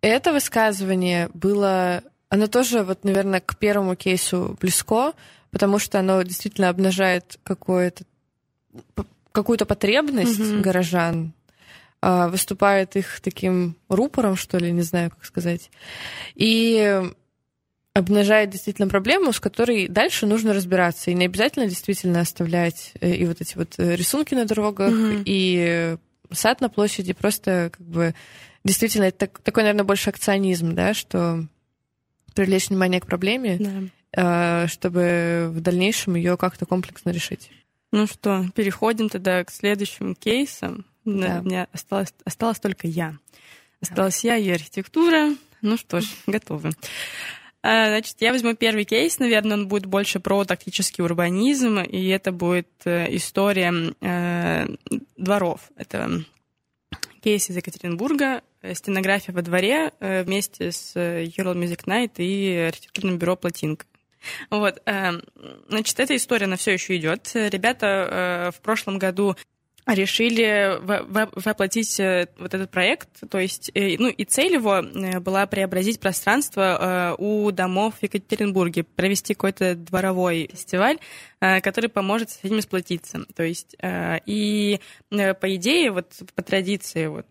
это 0.00 0.32
высказывание 0.32 1.30
было, 1.34 2.02
оно 2.28 2.46
тоже, 2.46 2.82
вот, 2.82 3.04
наверное, 3.04 3.40
к 3.40 3.56
первому 3.56 3.94
кейсу 3.94 4.56
близко, 4.60 5.12
потому 5.50 5.78
что 5.78 5.98
оно 5.98 6.22
действительно 6.22 6.68
обнажает 6.68 7.38
какое-то 7.42 8.04
какую-то 9.32 9.64
потребность 9.64 10.40
mm-hmm. 10.40 10.60
горожан 10.60 11.32
выступает 12.02 12.96
их 12.96 13.20
таким 13.20 13.76
рупором, 13.88 14.36
что 14.36 14.58
ли, 14.58 14.72
не 14.72 14.82
знаю, 14.82 15.10
как 15.10 15.24
сказать. 15.24 15.70
И 16.34 17.02
обнажает 17.92 18.50
действительно 18.50 18.88
проблему, 18.88 19.32
с 19.32 19.40
которой 19.40 19.88
дальше 19.88 20.26
нужно 20.26 20.54
разбираться. 20.54 21.10
И 21.10 21.14
не 21.14 21.26
обязательно 21.26 21.66
действительно 21.66 22.20
оставлять 22.20 22.92
э, 23.00 23.14
и 23.14 23.26
вот 23.26 23.40
эти 23.40 23.56
вот 23.56 23.74
э, 23.78 23.96
рисунки 23.96 24.34
на 24.34 24.44
дорогах, 24.44 24.92
mm-hmm. 24.92 25.22
и 25.24 25.96
сад 26.30 26.60
на 26.60 26.68
площади. 26.68 27.12
Просто 27.12 27.70
как 27.72 27.86
бы 27.86 28.14
действительно 28.64 29.04
это 29.04 29.26
такой, 29.26 29.64
наверное, 29.64 29.84
больше 29.84 30.10
акционизм, 30.10 30.74
да, 30.74 30.94
что 30.94 31.46
привлечь 32.34 32.68
внимание 32.68 33.00
к 33.00 33.06
проблеме, 33.06 33.90
да. 34.12 34.68
чтобы 34.68 35.48
в 35.50 35.60
дальнейшем 35.60 36.14
ее 36.14 36.36
как-то 36.36 36.64
комплексно 36.64 37.10
решить. 37.10 37.50
Ну 37.90 38.06
что, 38.06 38.46
переходим 38.54 39.08
тогда 39.08 39.42
к 39.44 39.50
следующим 39.50 40.14
кейсам. 40.14 40.86
Да. 41.04 41.40
У 41.40 41.46
меня 41.46 41.68
осталось, 41.72 42.12
осталась 42.24 42.60
только 42.60 42.86
я. 42.86 43.16
Осталась 43.80 44.22
я 44.24 44.36
и 44.36 44.50
архитектура. 44.50 45.34
Ну 45.62 45.76
что 45.76 46.00
ж, 46.00 46.06
готовы. 46.26 46.72
А, 47.62 47.88
значит, 47.88 48.16
я 48.20 48.32
возьму 48.32 48.54
первый 48.54 48.84
кейс, 48.84 49.18
наверное, 49.18 49.58
он 49.58 49.68
будет 49.68 49.84
больше 49.84 50.18
про 50.18 50.44
тактический 50.44 51.04
урбанизм, 51.04 51.80
и 51.80 52.08
это 52.08 52.32
будет 52.32 52.68
э, 52.86 53.14
история 53.14 53.94
э, 54.00 54.66
дворов. 55.18 55.70
Это 55.76 56.24
кейс 57.22 57.50
из 57.50 57.56
Екатеринбурга, 57.56 58.42
э, 58.62 58.74
стенография 58.74 59.34
во 59.34 59.42
дворе 59.42 59.92
э, 60.00 60.22
вместе 60.22 60.72
с 60.72 60.96
Ural 60.96 61.54
Music 61.54 61.84
Night 61.84 62.12
и 62.16 62.66
архитектурным 62.68 63.18
бюро 63.18 63.36
«Плотинка». 63.36 63.84
Вот, 64.50 64.82
значит, 64.84 65.98
эта 65.98 66.14
история, 66.14 66.44
она 66.44 66.56
все 66.56 66.72
еще 66.72 66.94
идет. 66.94 67.30
Ребята 67.32 68.52
в 68.54 68.60
прошлом 68.60 68.98
году 68.98 69.34
решили 69.86 70.78
воплотить 70.80 71.98
э, 72.00 72.28
вот 72.38 72.54
этот 72.54 72.70
проект, 72.70 73.08
то 73.28 73.38
есть, 73.38 73.70
э, 73.74 73.96
ну 73.98 74.08
и 74.08 74.24
цель 74.24 74.54
его 74.54 74.76
э, 74.76 75.20
была 75.20 75.46
преобразить 75.46 76.00
пространство 76.00 77.16
у 77.18 77.50
домов 77.50 77.94
в 78.00 78.02
Екатеринбурге, 78.02 78.84
провести 78.84 79.34
какой-то 79.34 79.74
дворовой 79.74 80.50
фестиваль, 80.52 80.98
который 81.40 81.88
поможет 81.88 82.30
с 82.30 82.38
этим 82.42 82.60
сплотиться. 82.60 83.24
То 83.34 83.42
есть, 83.42 83.74
и 83.82 84.80
по 85.08 85.54
идее, 85.56 85.90
вот 85.90 86.12
по 86.34 86.42
традиции, 86.42 87.06
вот 87.06 87.26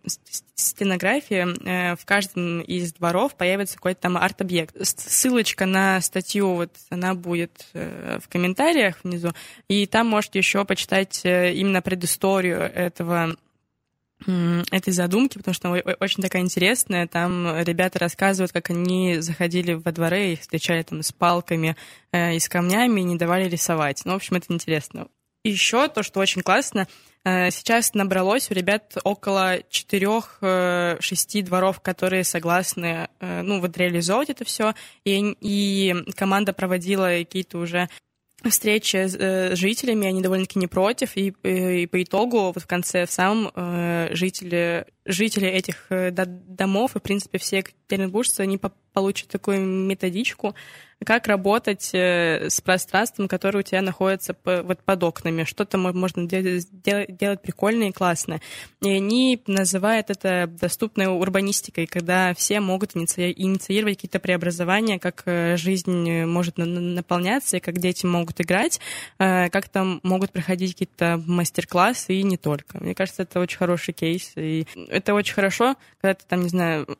стенографии, 0.56 1.96
в 1.96 2.06
каждом 2.06 2.62
из 2.62 2.94
дворов 2.94 3.36
появится 3.36 3.76
какой-то 3.76 4.02
там 4.02 4.18
арт-объект. 4.18 4.76
Ссылочка 4.82 5.66
на 5.66 6.02
статью, 6.02 6.56
вот 6.56 6.72
она 6.90 7.14
будет 7.14 7.68
в 7.74 8.24
комментариях 8.30 8.98
внизу, 9.04 9.30
и 9.68 9.86
там 9.86 10.08
можете 10.08 10.40
еще 10.40 10.66
почитать 10.66 11.22
именно 11.24 11.82
предысторию 11.82 12.62
этого 12.62 13.38
этой 14.26 14.92
задумки, 14.92 15.38
потому 15.38 15.54
что 15.54 15.72
очень 16.00 16.22
такая 16.22 16.42
интересная. 16.42 17.08
Там 17.08 17.62
ребята 17.62 18.00
рассказывают, 18.00 18.52
как 18.52 18.70
они 18.70 19.20
заходили 19.20 19.74
во 19.74 19.92
дворы, 19.92 20.34
их 20.34 20.42
встречали 20.42 20.84
там 20.84 21.02
с 21.02 21.12
палками 21.12 21.76
э, 22.12 22.36
и 22.36 22.40
с 22.40 22.50
камнями, 22.50 23.02
и 23.02 23.04
не 23.04 23.16
давали 23.16 23.48
рисовать. 23.48 24.02
Ну, 24.06 24.14
в 24.14 24.16
общем, 24.18 24.36
это 24.36 24.54
интересно. 24.54 25.08
еще 25.44 25.88
то, 25.88 26.04
что 26.04 26.20
очень 26.20 26.42
классно, 26.42 26.88
э, 27.24 27.50
сейчас 27.52 27.94
набралось 27.94 28.52
у 28.52 28.54
ребят 28.54 28.98
около 29.04 29.60
четырех-шести 29.70 31.42
дворов, 31.42 31.80
которые 31.80 32.24
согласны, 32.24 33.08
э, 33.20 33.42
ну, 33.42 33.62
вот 33.62 33.78
реализовать 33.78 34.30
это 34.30 34.44
все, 34.44 34.74
и, 35.06 35.36
и 35.40 35.96
команда 36.16 36.54
проводила 36.54 37.08
какие-то 37.08 37.58
уже 37.58 37.90
встречи 38.44 38.96
э, 38.98 39.56
с 39.56 39.58
жителями, 39.58 40.08
они 40.08 40.22
довольно-таки 40.22 40.60
не 40.60 40.68
против, 40.68 41.18
и, 41.18 41.34
и, 41.44 41.84
и 41.84 41.88
по 41.88 42.02
итогу 42.02 42.52
вот 42.54 42.64
в 42.64 42.68
конце 42.68 43.06
в 43.06 43.12
самом 43.12 43.52
э, 43.54 44.10
жители, 44.12 44.86
жители 45.06 45.48
этих 45.48 45.88
э, 45.90 46.12
домов 46.12 46.96
и, 46.96 47.00
в 47.00 47.02
принципе, 47.02 47.38
все 47.38 47.58
екатеринбуржцы, 47.58 48.42
они 48.42 48.60
получат 48.94 49.30
такую 49.30 49.62
методичку, 49.62 50.56
как 51.06 51.28
работать 51.28 51.92
э, 51.94 52.50
с 52.50 52.60
пространством, 52.62 53.28
которое 53.28 53.60
у 53.60 53.64
тебя 53.64 53.82
находится 53.82 54.36
вот 54.44 54.80
под 54.84 55.04
окнами. 55.04 55.44
Что-то 55.44 55.78
можно 55.78 56.28
делать, 56.28 56.68
делать 56.72 57.42
прикольное 57.42 57.90
и 57.90 57.94
классное. 57.94 58.42
И 58.82 58.90
они 58.90 59.42
называют 59.48 60.10
это 60.10 60.48
доступной 60.48 61.08
урбанистикой, 61.08 61.88
когда 61.88 62.34
все 62.34 62.60
могут 62.60 62.96
инициировать 62.96 63.96
какие-то 63.96 64.20
преобразования, 64.20 65.00
как 65.00 65.24
э, 65.26 65.56
жизнь 65.56 66.26
может 66.26 66.58
наполняться, 66.58 67.58
и 67.58 67.62
как 67.62 67.78
дети 67.78 68.06
могут 68.06 68.42
играть, 68.42 68.80
э, 69.20 69.50
как 69.50 69.70
там 69.70 70.02
могут 70.04 70.32
проходить 70.32 70.74
какие-то 70.74 71.22
мастер-классы 71.26 72.16
и 72.16 72.24
не 72.24 72.38
только. 72.38 72.84
Мне 72.84 72.94
кажется, 72.94 73.24
это 73.24 73.40
очень 73.40 73.58
хороший 73.58 73.94
кейс. 73.94 74.34
И 74.36 74.68
это 74.90 75.14
очень 75.14 75.34
хорошо, 75.34 75.76
когда 76.02 76.16
ты 76.16 76.26
там, 76.28 76.42
не 76.42 76.50
знаю, 76.50 76.98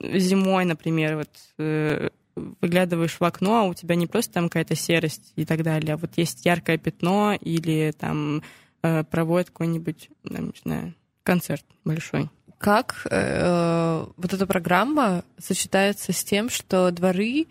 зимой, 0.00 0.64
например, 0.64 1.16
вот 1.16 2.12
выглядываешь 2.34 3.18
в 3.18 3.24
окно, 3.24 3.60
а 3.60 3.64
у 3.64 3.74
тебя 3.74 3.94
не 3.94 4.06
просто 4.06 4.34
там 4.34 4.48
какая-то 4.48 4.74
серость 4.74 5.32
и 5.36 5.44
так 5.44 5.62
далее, 5.62 5.94
а 5.94 5.96
вот 5.96 6.12
есть 6.16 6.44
яркое 6.44 6.78
пятно 6.78 7.34
или 7.40 7.92
там 7.98 8.42
э, 8.82 9.04
проводят 9.04 9.50
какой-нибудь, 9.50 10.10
не 10.24 10.52
знаю, 10.62 10.94
концерт 11.22 11.64
большой. 11.84 12.30
Как 12.58 13.06
э, 13.10 14.06
вот 14.16 14.32
эта 14.32 14.46
программа 14.46 15.24
сочетается 15.38 16.12
с 16.12 16.22
тем, 16.24 16.48
что 16.48 16.90
дворы 16.90 17.46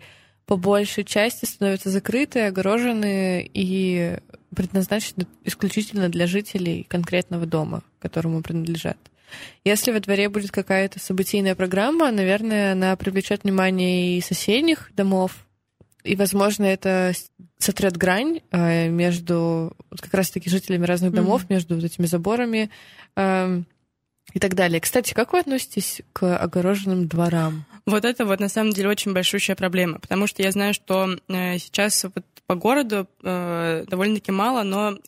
по 0.46 0.56
большей 0.56 1.04
части 1.04 1.44
становятся 1.44 1.90
закрыты, 1.90 2.40
огорожены 2.40 3.48
и 3.52 4.18
предназначены 4.54 5.26
исключительно 5.44 6.08
для 6.08 6.26
жителей 6.26 6.84
конкретного 6.88 7.46
дома, 7.46 7.82
которому 8.00 8.42
принадлежат? 8.42 8.98
Если 9.64 9.92
во 9.92 10.00
дворе 10.00 10.28
будет 10.28 10.50
какая-то 10.50 10.98
событийная 10.98 11.54
программа, 11.54 12.10
наверное, 12.10 12.72
она 12.72 12.96
привлечет 12.96 13.44
внимание 13.44 14.18
и 14.18 14.20
соседних 14.20 14.90
домов, 14.94 15.46
и, 16.04 16.16
возможно, 16.16 16.64
это 16.64 17.12
сотрет 17.58 17.96
грань 17.96 18.40
э, 18.50 18.88
между 18.88 19.76
как 20.00 20.12
раз-таки 20.14 20.50
жителями 20.50 20.84
разных 20.84 21.12
домов, 21.12 21.42
mm-hmm. 21.42 21.52
между 21.52 21.74
вот 21.76 21.84
этими 21.84 22.06
заборами 22.06 22.70
э, 23.16 23.62
и 24.32 24.38
так 24.40 24.54
далее. 24.54 24.80
Кстати, 24.80 25.14
как 25.14 25.32
вы 25.32 25.40
относитесь 25.40 26.02
к 26.12 26.36
огороженным 26.36 27.06
дворам? 27.06 27.64
Вот 27.86 28.04
это 28.04 28.24
вот 28.24 28.40
на 28.40 28.48
самом 28.48 28.72
деле 28.72 28.88
очень 28.88 29.12
большущая 29.12 29.54
проблема, 29.54 30.00
потому 30.00 30.26
что 30.26 30.42
я 30.42 30.50
знаю, 30.50 30.74
что 30.74 31.16
э, 31.28 31.58
сейчас 31.58 32.04
вот 32.04 32.24
по 32.46 32.56
городу 32.56 33.06
э, 33.22 33.84
довольно-таки 33.86 34.32
мало, 34.32 34.64
но 34.64 34.98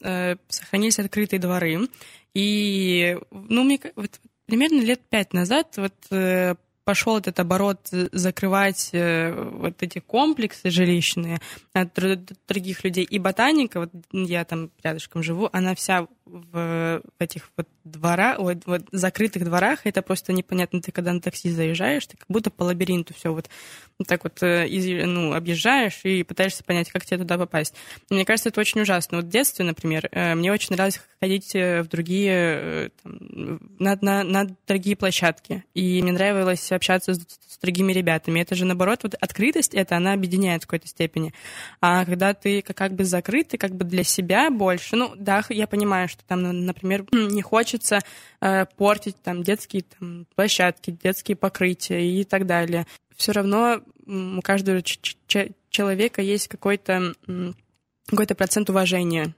сохранились 0.48 1.00
открытые 1.00 1.40
дворы, 1.40 1.88
и, 2.34 3.18
ну, 3.30 3.64
мне 3.64 3.80
вот, 3.96 4.20
примерно 4.46 4.80
лет 4.80 5.00
пять 5.08 5.32
назад 5.32 5.74
вот 5.76 5.94
э, 6.10 6.56
пошел 6.84 7.18
этот 7.18 7.40
оборот 7.40 7.88
закрывать 8.12 8.90
э, 8.92 9.32
вот 9.32 9.82
эти 9.82 10.00
комплексы 10.00 10.70
жилищные 10.70 11.38
от 11.72 11.98
других 12.46 12.84
людей. 12.84 13.04
И 13.04 13.18
ботаника, 13.18 13.80
вот 13.80 13.90
я 14.12 14.44
там 14.44 14.70
рядышком 14.82 15.22
живу, 15.22 15.48
она 15.52 15.74
вся 15.74 16.06
в 16.26 17.02
этих 17.18 17.50
вот 17.56 17.68
двора, 17.84 18.36
вот, 18.38 18.64
вот 18.66 18.82
закрытых 18.92 19.44
дворах, 19.44 19.80
это 19.84 20.00
просто 20.02 20.32
непонятно. 20.32 20.80
Ты 20.80 20.90
когда 20.90 21.12
на 21.12 21.20
такси 21.20 21.50
заезжаешь, 21.50 22.06
ты 22.06 22.16
как 22.16 22.26
будто 22.28 22.50
по 22.50 22.62
лабиринту 22.64 23.12
все 23.14 23.32
вот, 23.32 23.50
вот 23.98 24.08
так 24.08 24.24
вот 24.24 24.42
э, 24.42 24.66
ну, 25.06 25.34
объезжаешь 25.34 26.00
и 26.04 26.22
пытаешься 26.22 26.64
понять, 26.64 26.90
как 26.90 27.04
тебе 27.04 27.18
туда 27.18 27.36
попасть. 27.36 27.74
Мне 28.08 28.24
кажется, 28.24 28.48
это 28.48 28.60
очень 28.60 28.80
ужасно. 28.80 29.18
Вот 29.18 29.26
в 29.26 29.30
детстве, 29.30 29.64
например, 29.64 30.08
э, 30.12 30.34
мне 30.34 30.50
очень 30.50 30.74
нравилось 30.74 31.00
ходить 31.20 31.54
э, 31.54 31.82
в 31.82 31.88
другие, 31.88 32.90
там, 33.02 33.60
на, 33.78 33.98
на, 34.00 34.24
на 34.24 34.56
другие 34.66 34.96
площадки. 34.96 35.64
И 35.74 36.00
мне 36.02 36.12
нравилось 36.12 36.72
общаться 36.72 37.14
с, 37.14 37.18
с 37.18 37.58
другими 37.58 37.92
ребятами. 37.92 38.40
Это 38.40 38.54
же, 38.54 38.64
наоборот, 38.64 39.00
вот 39.02 39.14
открытость, 39.20 39.74
это 39.74 39.96
она 39.96 40.14
объединяет 40.14 40.64
в 40.64 40.66
какой-то 40.66 40.88
степени. 40.88 41.34
А 41.80 42.04
когда 42.04 42.32
ты 42.32 42.62
как 42.62 42.94
бы 42.94 43.04
закрыт, 43.04 43.48
ты 43.48 43.58
как 43.58 43.74
бы 43.74 43.84
для 43.84 44.04
себя 44.04 44.50
больше, 44.50 44.96
ну, 44.96 45.12
да, 45.16 45.44
я 45.50 45.66
понимаю, 45.66 46.08
что 46.14 46.24
там, 46.26 46.64
например, 46.64 47.06
не 47.12 47.42
хочется 47.42 48.00
э, 48.40 48.66
портить 48.76 49.16
там 49.22 49.42
детские 49.42 49.84
там, 49.98 50.26
площадки, 50.34 50.90
детские 50.90 51.36
покрытия 51.36 52.00
и 52.00 52.24
так 52.24 52.46
далее. 52.46 52.86
Все 53.16 53.32
равно 53.32 53.80
у 54.06 54.40
каждого 54.42 54.82
человека 54.82 56.22
есть 56.22 56.48
какой-то 56.48 57.14
какой-то 58.06 58.34
процент 58.34 58.70
уважения 58.70 59.34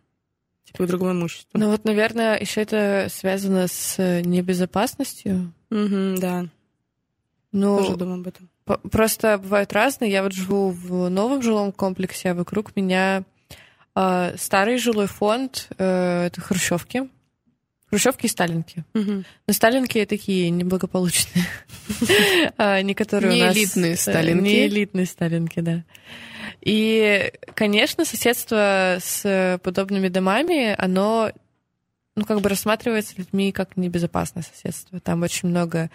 типа, 0.65 0.85
к 0.85 0.87
другому 0.87 1.12
имуществу. 1.12 1.51
Ну 1.55 1.71
вот, 1.71 1.85
наверное, 1.85 2.39
еще 2.39 2.62
это 2.62 3.07
связано 3.11 3.69
с 3.69 3.97
небезопасностью. 4.23 5.53
Угу, 5.71 6.17
да. 6.19 6.47
Ну, 7.53 7.79
Тоже 7.79 7.97
думаю 7.97 8.21
об 8.21 8.27
этом. 8.27 8.51
Просто 8.91 9.39
бывают 9.39 9.73
разные. 9.73 10.11
Я 10.11 10.23
вот 10.23 10.33
живу 10.33 10.71
в 10.71 11.09
новом 11.09 11.43
жилом 11.43 11.73
комплексе, 11.73 12.31
а 12.31 12.35
вокруг 12.35 12.75
меня 12.75 13.21
э, 13.21 13.23
старый 14.37 14.76
жилой 14.76 15.06
фонд, 15.06 15.68
э, 15.78 16.26
это 16.26 16.40
хрущевки. 16.40 17.09
Хрущевки 17.88 18.26
и 18.26 18.28
сталинки. 18.28 18.85
Угу. 18.94 19.24
Но 19.46 19.54
сталинки 19.54 20.04
такие 20.04 20.50
неблагополучные. 20.50 21.46
А, 22.59 22.82
не 22.82 22.94
которые 22.94 23.42
у 23.42 23.46
нас... 23.46 23.56
Элитные 23.56 23.92
э, 23.92 23.96
сталинки. 23.96 24.42
Не 24.42 24.66
элитные 24.66 25.06
сталинки, 25.06 25.61
да. 25.61 25.85
И, 26.61 27.32
конечно, 27.54 28.04
соседство 28.04 28.98
с 29.00 29.61
подобными 29.62 30.09
домами, 30.09 30.74
оно, 30.76 31.30
ну, 32.16 32.24
как 32.24 32.40
бы 32.40 32.48
рассматривается 32.48 33.14
людьми 33.16 33.52
как 33.52 33.76
небезопасное 33.76 34.42
соседство. 34.42 34.98
Там 35.00 35.22
очень 35.22 35.48
много 35.48 35.90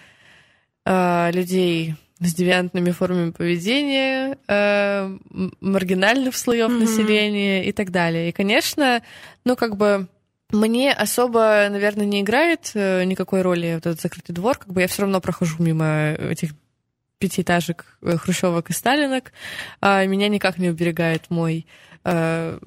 э, 0.86 1.32
людей 1.34 1.96
с 2.22 2.34
девиантными 2.34 2.92
формами 2.92 3.32
поведения, 3.32 4.38
э, 4.48 5.18
маргинальных 5.60 6.38
слоев 6.38 6.70
mm-hmm. 6.70 6.80
населения 6.80 7.66
и 7.66 7.72
так 7.72 7.92
далее. 7.92 8.30
И, 8.30 8.32
конечно, 8.32 9.02
ну, 9.44 9.56
как 9.56 9.76
бы 9.76 10.08
мне 10.52 10.94
особо, 10.94 11.68
наверное, 11.70 12.06
не 12.06 12.22
играет 12.22 12.72
э, 12.76 13.04
никакой 13.06 13.42
роли 13.42 13.74
вот 13.76 13.86
этот 13.88 14.02
закрытый 14.02 14.36
двор. 14.36 14.58
Как 14.58 14.72
бы 14.72 14.82
я 14.82 14.88
все 14.88 15.02
равно 15.02 15.20
прохожу 15.20 15.62
мимо 15.64 16.12
этих 16.12 16.52
пятиэтажек, 17.18 17.98
э, 18.02 18.18
хрущевок 18.18 18.70
и 18.70 18.74
сталинок. 18.74 19.32
А 19.80 20.06
меня 20.06 20.28
никак 20.28 20.58
не 20.58 20.70
уберегает 20.70 21.30
мой 21.30 21.66
э, 22.04 22.60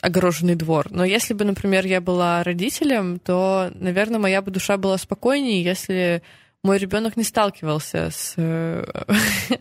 огороженный 0.00 0.54
двор. 0.54 0.86
Но 0.90 1.04
если 1.04 1.34
бы, 1.34 1.44
например, 1.44 1.86
я 1.86 2.00
была 2.00 2.42
родителем, 2.42 3.18
то, 3.18 3.70
наверное, 3.74 4.18
моя 4.18 4.40
бы 4.40 4.50
душа 4.50 4.76
была 4.76 4.96
спокойнее, 4.96 5.62
если 5.62 6.22
мой 6.64 6.78
ребенок 6.78 7.16
не 7.16 7.24
сталкивался 7.24 8.10
с 8.10 8.34
э, 8.36 8.84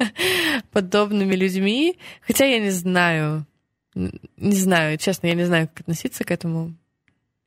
подобными 0.72 1.36
людьми. 1.36 2.00
Хотя 2.22 2.46
я 2.46 2.60
не 2.60 2.72
знаю, 2.72 3.46
не 3.94 4.56
знаю, 4.56 4.98
честно, 4.98 5.28
я 5.28 5.36
не 5.36 5.44
знаю, 5.44 5.68
как 5.68 5.82
относиться 5.82 6.24
к 6.24 6.32
этому 6.32 6.74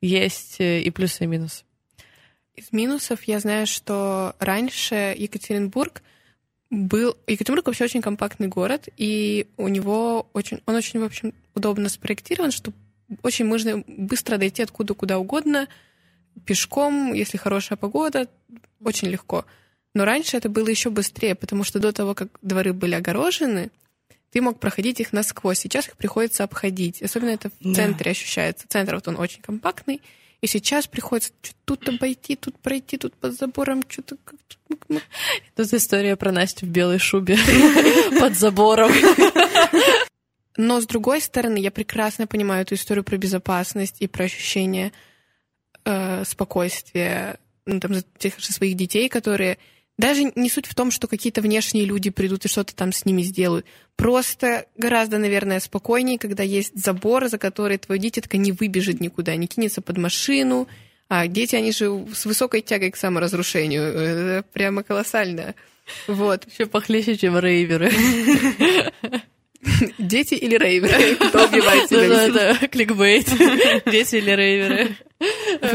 есть 0.02 0.60
э, 0.60 0.82
и 0.82 0.90
плюсы, 0.90 1.24
и 1.24 1.26
минусы. 1.26 1.64
Из 2.54 2.70
минусов 2.70 3.24
я 3.24 3.40
знаю, 3.40 3.66
что 3.66 4.36
раньше 4.38 5.14
Екатеринбург 5.16 6.02
был... 6.68 7.16
Екатеринбург 7.26 7.66
вообще 7.66 7.84
очень 7.84 8.02
компактный 8.02 8.48
город, 8.48 8.90
и 8.98 9.46
у 9.56 9.68
него 9.68 10.28
очень... 10.34 10.60
Он 10.66 10.74
очень, 10.74 11.00
в 11.00 11.04
общем, 11.04 11.32
удобно 11.54 11.88
спроектирован, 11.88 12.50
что 12.50 12.72
очень 13.22 13.46
можно 13.46 13.82
быстро 13.86 14.36
дойти 14.36 14.62
откуда 14.62 14.92
куда 14.92 15.18
угодно, 15.18 15.66
пешком, 16.44 17.12
если 17.12 17.38
хорошая 17.38 17.76
погода, 17.76 18.28
очень 18.82 19.08
легко. 19.08 19.44
Но 19.94 20.04
раньше 20.04 20.36
это 20.36 20.48
было 20.48 20.68
еще 20.68 20.90
быстрее, 20.90 21.34
потому 21.34 21.64
что 21.64 21.78
до 21.78 21.92
того, 21.92 22.14
как 22.14 22.28
дворы 22.42 22.72
были 22.72 22.94
огорожены, 22.94 23.70
ты 24.30 24.42
мог 24.42 24.60
проходить 24.60 25.00
их 25.00 25.12
насквозь. 25.12 25.58
Сейчас 25.58 25.88
их 25.88 25.96
приходится 25.96 26.44
обходить. 26.44 27.02
Особенно 27.02 27.30
это 27.30 27.48
в 27.48 27.52
да. 27.60 27.74
центре 27.74 28.10
ощущается. 28.10 28.66
Центр 28.68 28.96
вот 28.96 29.08
он 29.08 29.16
очень 29.18 29.40
компактный. 29.40 30.02
И 30.42 30.46
сейчас 30.46 30.86
приходится 30.86 31.32
тут 31.64 31.88
обойти, 31.88 32.36
тут 32.36 32.58
пройти, 32.58 32.98
тут 32.98 33.14
под 33.14 33.38
забором 33.38 33.82
что-то... 33.88 34.16
Тут 35.56 35.72
история 35.72 36.16
про 36.16 36.32
Настю 36.32 36.66
в 36.66 36.68
белой 36.68 36.98
шубе 36.98 37.38
под 38.20 38.36
забором. 38.36 38.92
Но, 40.56 40.80
с 40.80 40.86
другой 40.86 41.20
стороны, 41.20 41.58
я 41.58 41.70
прекрасно 41.70 42.26
понимаю 42.26 42.62
эту 42.62 42.74
историю 42.74 43.04
про 43.04 43.16
безопасность 43.16 43.96
и 44.00 44.06
про 44.06 44.24
ощущение 44.24 44.92
э, 45.86 46.24
спокойствия 46.26 47.38
ну, 47.64 47.80
там, 47.80 47.94
за 47.94 48.04
тех 48.18 48.38
же 48.38 48.52
своих 48.52 48.76
детей, 48.76 49.08
которые 49.08 49.56
даже 49.98 50.30
не 50.34 50.50
суть 50.50 50.66
в 50.66 50.74
том, 50.74 50.90
что 50.90 51.06
какие-то 51.06 51.40
внешние 51.40 51.86
люди 51.86 52.10
придут 52.10 52.44
и 52.44 52.48
что-то 52.48 52.74
там 52.74 52.92
с 52.92 53.06
ними 53.06 53.22
сделают. 53.22 53.64
Просто 53.96 54.66
гораздо, 54.76 55.16
наверное, 55.16 55.58
спокойнее, 55.58 56.18
когда 56.18 56.42
есть 56.42 56.72
забор, 56.76 57.28
за 57.28 57.38
который 57.38 57.78
твой 57.78 57.98
дитятка 57.98 58.36
не 58.36 58.52
выбежит 58.52 59.00
никуда, 59.00 59.34
не 59.36 59.46
кинется 59.46 59.80
под 59.80 59.96
машину. 59.96 60.68
А 61.08 61.26
дети, 61.28 61.56
они 61.56 61.72
же 61.72 62.06
с 62.14 62.26
высокой 62.26 62.60
тягой 62.60 62.90
к 62.90 62.96
саморазрушению. 62.96 63.82
Это 63.84 64.44
прямо 64.52 64.82
колоссально. 64.82 65.54
Вот. 66.08 66.46
Еще 66.50 66.66
похлеще, 66.66 67.16
чем 67.16 67.38
рейверы. 67.38 67.90
Дети 69.98 70.34
или 70.34 70.56
рейверы? 70.56 71.14
Кто 71.16 71.46
убивает 71.46 71.88
себя? 71.88 72.52
Это 72.52 72.68
кликбейт. 72.68 73.26
Дети 73.90 74.16
или 74.16 74.30
рейверы? 74.30 74.96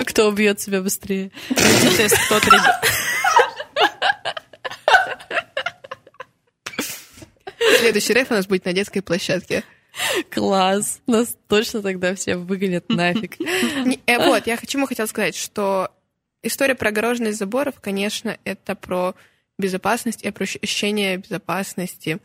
Кто 0.07 0.29
убьет 0.29 0.59
себя 0.59 0.81
быстрее? 0.81 1.31
Тест, 1.97 2.17
кто 2.25 2.39
Следующий 7.79 8.13
рейв 8.13 8.29
у 8.31 8.33
нас 8.35 8.47
будет 8.47 8.65
на 8.65 8.73
детской 8.73 9.01
площадке. 9.01 9.63
Класс. 10.29 11.01
Нас 11.07 11.35
точно 11.47 11.81
тогда 11.81 12.15
все 12.15 12.35
выгонят 12.35 12.89
нафиг. 12.89 13.37
Э, 14.05 14.25
вот, 14.25 14.47
я 14.47 14.57
чему 14.57 14.85
хотела 14.85 15.07
сказать, 15.07 15.35
что 15.35 15.89
история 16.43 16.75
про 16.75 16.89
огороженность 16.89 17.37
заборов, 17.37 17.79
конечно, 17.81 18.37
это 18.43 18.75
про 18.75 19.15
безопасность 19.57 20.23
и 20.23 20.31
про 20.31 20.43
ощущение 20.43 21.17
безопасности. 21.17 22.19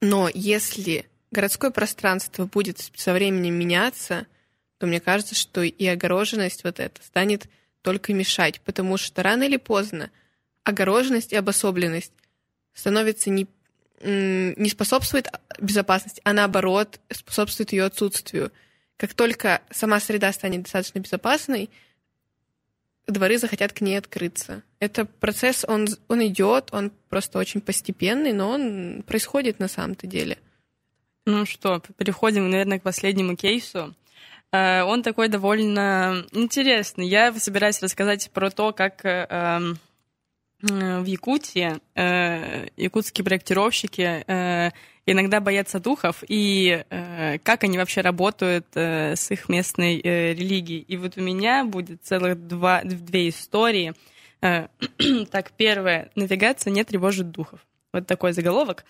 Но 0.00 0.30
если 0.32 1.06
городское 1.30 1.70
пространство 1.70 2.46
будет 2.46 2.90
со 2.94 3.12
временем 3.12 3.54
меняться, 3.54 4.26
то 4.78 4.86
мне 4.86 5.00
кажется, 5.00 5.34
что 5.34 5.62
и 5.62 5.86
огороженность 5.86 6.64
вот 6.64 6.80
эта 6.80 7.02
станет 7.02 7.46
только 7.82 8.12
мешать, 8.12 8.60
потому 8.62 8.96
что 8.96 9.22
рано 9.22 9.44
или 9.44 9.56
поздно 9.56 10.10
огороженность 10.64 11.32
и 11.32 11.36
обособленность 11.36 12.12
становится 12.72 13.30
не 13.30 13.46
не 14.04 14.68
способствует 14.68 15.28
безопасности, 15.58 16.20
а 16.24 16.34
наоборот 16.34 17.00
способствует 17.10 17.72
ее 17.72 17.84
отсутствию. 17.84 18.52
Как 18.98 19.14
только 19.14 19.62
сама 19.70 19.98
среда 19.98 20.30
станет 20.32 20.62
достаточно 20.62 20.98
безопасной, 20.98 21.70
дворы 23.06 23.38
захотят 23.38 23.72
к 23.72 23.80
ней 23.80 23.96
открыться. 23.96 24.62
Это 24.78 25.04
процесс, 25.04 25.64
он, 25.66 25.88
он 26.08 26.26
идет, 26.26 26.68
он 26.72 26.92
просто 27.08 27.38
очень 27.38 27.60
постепенный, 27.60 28.32
но 28.32 28.50
он 28.50 29.02
происходит 29.06 29.58
на 29.58 29.68
самом-то 29.68 30.06
деле. 30.06 30.38
Ну 31.26 31.46
что, 31.46 31.80
переходим, 31.96 32.50
наверное, 32.50 32.78
к 32.78 32.82
последнему 32.82 33.36
кейсу. 33.36 33.94
Э, 34.54 34.82
он 34.84 35.02
такой 35.02 35.28
довольно 35.28 36.24
интересный. 36.32 37.08
Я 37.08 37.32
собираюсь 37.32 37.82
рассказать 37.82 38.30
про 38.32 38.50
то, 38.50 38.72
как 38.72 39.04
э, 39.04 39.26
эм, 39.28 39.78
Э, 40.70 41.00
в 41.00 41.04
Якутии 41.04 41.80
якутские 42.76 43.24
проектировщики 43.24 44.24
иногда 45.06 45.40
боятся 45.40 45.80
духов 45.80 46.24
и 46.26 46.84
как 47.42 47.64
они 47.64 47.76
вообще 47.76 48.00
работают 48.00 48.66
с 48.74 49.30
их 49.30 49.48
местной 49.48 50.00
религией. 50.00 50.80
И 50.80 50.96
вот 50.96 51.18
у 51.18 51.20
меня 51.20 51.64
будет 51.64 52.02
целых 52.02 52.46
два, 52.46 52.82
две 52.82 53.28
истории. 53.28 53.94
Так, 55.30 55.52
первое. 55.56 56.10
Навигация 56.14 56.70
не 56.70 56.84
тревожит 56.84 57.30
духов. 57.30 57.60
Вот 57.92 58.06
такой 58.06 58.32
заголовок. 58.32 58.84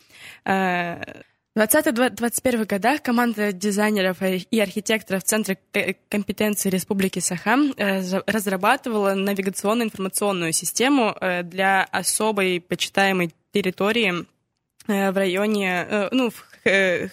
В 1.54 1.58
20-21 1.58 2.66
годах 2.66 3.00
команда 3.00 3.52
дизайнеров 3.52 4.16
и 4.22 4.58
архитекторов 4.58 5.22
Центра 5.22 5.56
компетенции 6.08 6.68
Республики 6.68 7.20
Сахам 7.20 7.72
э, 7.76 8.00
разрабатывала 8.26 9.14
навигационно-информационную 9.14 10.52
систему 10.52 11.14
э, 11.20 11.44
для 11.44 11.84
особой 11.84 12.60
почитаемой 12.60 13.32
территории 13.52 14.26
э, 14.88 15.12
в 15.12 15.16
районе, 15.16 16.08
ну, 16.10 16.30
в 16.30 17.10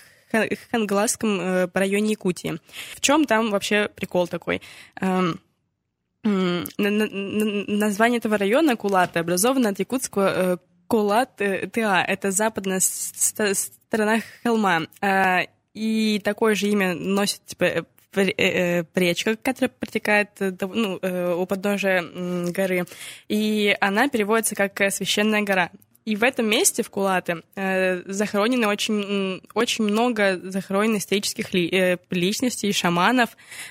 Хангласском 0.72 1.70
районе 1.72 2.12
Якутии. 2.14 2.60
В 2.96 3.02
чем 3.02 3.26
там 3.26 3.52
вообще 3.52 3.92
прикол 3.96 4.28
такой? 4.28 4.64
Эм, 5.02 5.40
название 6.24 8.18
этого 8.18 8.40
района 8.40 8.76
Кулаты 8.76 9.20
образовано 9.20 9.70
от 9.70 9.78
якутского 9.78 10.60
Кулат-Тыа. 10.88 12.04
Это 12.08 12.32
западная 12.32 12.80
сторона 13.92 14.22
холма. 14.42 14.84
А, 15.02 15.42
и 15.74 16.22
такое 16.24 16.56
же 16.56 16.68
имя 16.70 16.96
носит 16.96 17.46
типа 17.46 17.86
речка, 18.14 19.36
которая 19.36 19.70
протекает 19.70 20.30
ну, 20.40 21.00
у 21.38 21.46
подножия 21.46 22.04
горы. 22.52 22.86
И 23.28 23.76
она 23.80 24.08
переводится 24.10 24.56
как 24.56 24.82
«священная 24.92 25.44
гора». 25.44 25.72
И 26.04 26.16
в 26.16 26.24
этом 26.24 26.50
месте, 26.50 26.82
в 26.82 26.90
Кулате, 26.90 27.44
э, 27.56 28.02
захоронено 28.12 28.70
очень, 28.70 29.42
очень 29.54 29.84
много 29.84 30.40
захоронено 30.44 30.98
исторических 30.98 31.54
ли, 31.54 31.70
э, 31.70 31.98
личностей, 32.10 32.72
шаманов. 32.74 33.30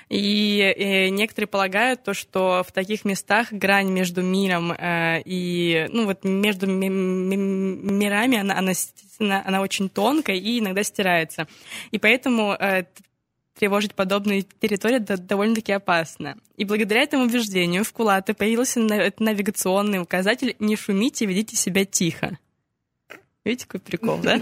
И 0.09 0.61
э, 0.61 1.09
некоторые 1.09 1.49
полагают 1.49 2.05
то, 2.05 2.14
что 2.14 2.64
в 2.66 2.70
таких 2.72 3.05
местах 3.05 3.53
грань 3.53 3.91
между 3.91 4.22
миром 4.22 4.70
э, 4.72 5.22
и, 5.24 5.89
ну 5.93 6.07
вот 6.07 6.22
между 6.22 6.68
мирами, 6.68 8.39
она, 8.39 8.59
она, 8.59 9.43
она 9.45 9.61
очень 9.61 9.89
тонкая 9.89 10.37
и 10.37 10.61
иногда 10.61 10.85
стирается. 10.85 11.49
И 11.91 11.99
поэтому 11.99 12.53
э, 12.53 12.85
тревожить 13.61 13.95
подобные 13.95 14.43
территории 14.43 14.99
довольно-таки 14.99 15.73
опасно. 15.73 16.39
И 16.57 16.65
благодаря 16.65 17.03
этому 17.03 17.25
убеждению 17.25 17.85
в 17.85 17.93
Кулате 17.93 18.33
появился 18.33 18.81
навигационный 18.81 20.01
указатель 20.01 20.57
«Не 20.59 20.77
шумите, 20.77 21.27
ведите 21.27 21.57
себя 21.57 21.85
тихо». 21.85 22.39
Видите, 23.45 23.67
какой 23.67 23.81
прикол, 23.81 24.19
да? 24.19 24.41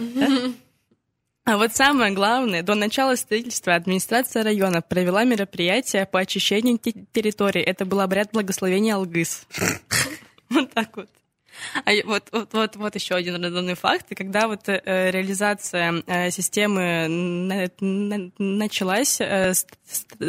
А 1.45 1.57
вот 1.57 1.75
самое 1.75 2.13
главное, 2.13 2.63
до 2.63 2.77
начала 2.77 3.17
строительства 3.17 3.75
администрация 3.75 4.45
района 4.45 4.83
провела 4.83 5.25
мероприятие 5.25 6.07
по 6.07 6.21
очищению 6.21 6.79
территории. 6.79 7.63
Это 7.63 7.85
был 7.87 8.01
обряд 8.01 8.31
благословения 8.33 8.95
Алгыс. 8.95 9.47
Вот 10.51 10.71
так 10.73 10.97
вот. 10.97 11.11
А 11.85 11.91
вот, 12.05 12.29
вот, 12.33 12.53
вот, 12.53 12.77
вот 12.77 12.95
еще 12.95 13.15
один 13.15 13.43
рандомный 13.43 13.75
факт. 13.75 14.07
И 14.11 14.15
когда 14.15 14.49
вот 14.49 14.69
э, 14.69 15.11
реализация 15.11 16.03
э, 16.07 16.31
системы 16.31 17.07
на, 17.09 17.71
на, 17.81 18.31
началась, 18.39 19.21
э, 19.21 19.53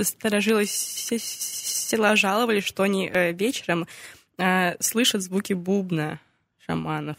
сторожилы 0.04 0.66
села 0.66 2.16
жаловались, 2.16 2.64
что 2.64 2.84
они 2.84 3.10
э, 3.12 3.34
вечером 3.34 3.88
э, 4.38 4.82
слышат 4.82 5.22
звуки 5.22 5.54
бубна 5.54 6.20
шаманов. 6.66 7.18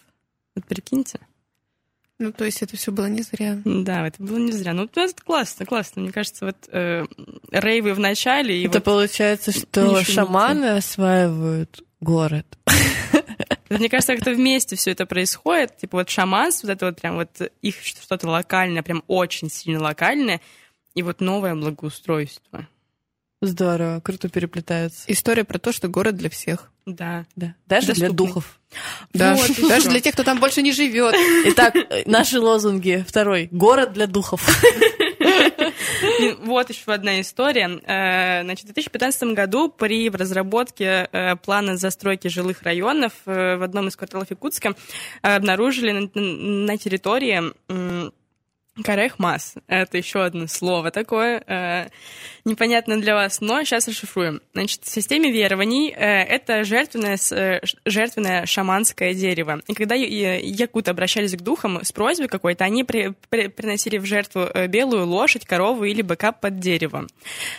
Вот 0.54 0.64
прикиньте. 0.66 1.20
Ну, 2.20 2.32
то 2.32 2.44
есть 2.44 2.60
это 2.60 2.76
все 2.76 2.92
было 2.92 3.06
не 3.06 3.22
зря. 3.22 3.58
Да, 3.64 4.06
это 4.06 4.22
было 4.22 4.36
не 4.36 4.52
зря. 4.52 4.74
Ну, 4.74 4.84
это 4.84 5.08
классно, 5.24 5.64
классно. 5.64 6.02
Мне 6.02 6.12
кажется, 6.12 6.44
вот 6.44 6.56
э, 6.70 7.06
рейвы 7.50 7.94
в 7.94 7.98
начале... 7.98 8.60
И 8.60 8.66
это 8.66 8.78
вот 8.78 8.84
получается, 8.84 9.52
что 9.52 10.04
шаманы 10.04 10.76
осваивают 10.76 11.82
город. 12.00 12.46
Мне 13.70 13.88
кажется, 13.88 14.14
как-то 14.14 14.32
вместе 14.32 14.76
все 14.76 14.90
это 14.90 15.06
происходит. 15.06 15.76
Типа 15.76 15.98
вот 15.98 16.10
шаманство, 16.10 16.66
вот 16.66 16.72
это 16.72 16.86
вот 16.86 17.00
прям 17.00 17.14
вот 17.14 17.40
их 17.62 17.76
что-то 17.82 18.28
локальное, 18.28 18.82
прям 18.82 19.04
очень 19.06 19.48
сильно 19.48 19.80
локальное, 19.80 20.40
и 20.94 21.02
вот 21.02 21.20
новое 21.20 21.54
благоустройство. 21.54 22.66
Здорово, 23.42 24.00
круто 24.00 24.28
переплетаются. 24.28 25.04
История 25.06 25.44
про 25.44 25.58
то, 25.58 25.72
что 25.72 25.88
город 25.88 26.16
для 26.16 26.28
всех. 26.28 26.70
Да. 26.84 27.24
да. 27.36 27.54
Даже 27.66 27.88
Доступный. 27.88 28.08
для 28.08 28.16
духов. 28.16 28.60
Да. 29.14 29.34
Вот, 29.34 29.50
даже 29.68 29.88
для 29.88 30.00
тех, 30.00 30.12
кто 30.12 30.24
там 30.24 30.40
больше 30.40 30.60
не 30.60 30.72
живет. 30.72 31.14
Итак, 31.46 31.74
наши 32.04 32.38
лозунги. 32.38 33.04
Второй. 33.06 33.48
Город 33.50 33.92
для 33.94 34.06
духов. 34.06 34.46
Вот 36.40 36.70
еще 36.70 36.92
одна 36.92 37.20
история. 37.20 37.80
Э, 37.84 38.42
значит, 38.42 38.64
в 38.64 38.66
2015 38.66 39.34
году 39.34 39.68
при 39.68 40.08
разработке 40.10 41.08
э, 41.12 41.36
плана 41.36 41.76
застройки 41.76 42.28
жилых 42.28 42.62
районов 42.62 43.12
э, 43.26 43.56
в 43.56 43.62
одном 43.62 43.88
из 43.88 43.96
кварталов 43.96 44.30
Якутска 44.30 44.74
обнаружили 45.22 46.10
на 46.14 46.76
территории 46.76 47.52
Карехмас. 48.82 49.54
Это 49.66 49.98
еще 49.98 50.24
одно 50.24 50.46
слово 50.46 50.90
такое, 50.90 51.42
э, 51.46 51.88
непонятно 52.44 53.00
для 53.00 53.14
вас, 53.14 53.40
но 53.40 53.62
сейчас 53.64 53.88
расшифруем. 53.88 54.40
Значит, 54.54 54.84
в 54.84 54.88
системе 54.88 55.30
верований 55.32 55.90
э, 55.90 56.22
это 56.22 56.64
жертвенное, 56.64 57.18
э, 57.32 57.60
жертвенное 57.84 58.46
шаманское 58.46 59.12
дерево. 59.12 59.60
И 59.66 59.74
когда 59.74 59.96
якуты 59.96 60.92
обращались 60.92 61.36
к 61.36 61.40
духам 61.40 61.82
с 61.82 61.90
просьбой 61.90 62.28
какой-то, 62.28 62.64
они 62.64 62.84
при, 62.84 63.12
при, 63.28 63.48
приносили 63.48 63.98
в 63.98 64.04
жертву 64.04 64.42
э, 64.42 64.68
белую 64.68 65.06
лошадь, 65.06 65.44
корову 65.46 65.84
или 65.84 66.02
быка 66.02 66.30
под 66.30 66.60
дерево. 66.60 67.06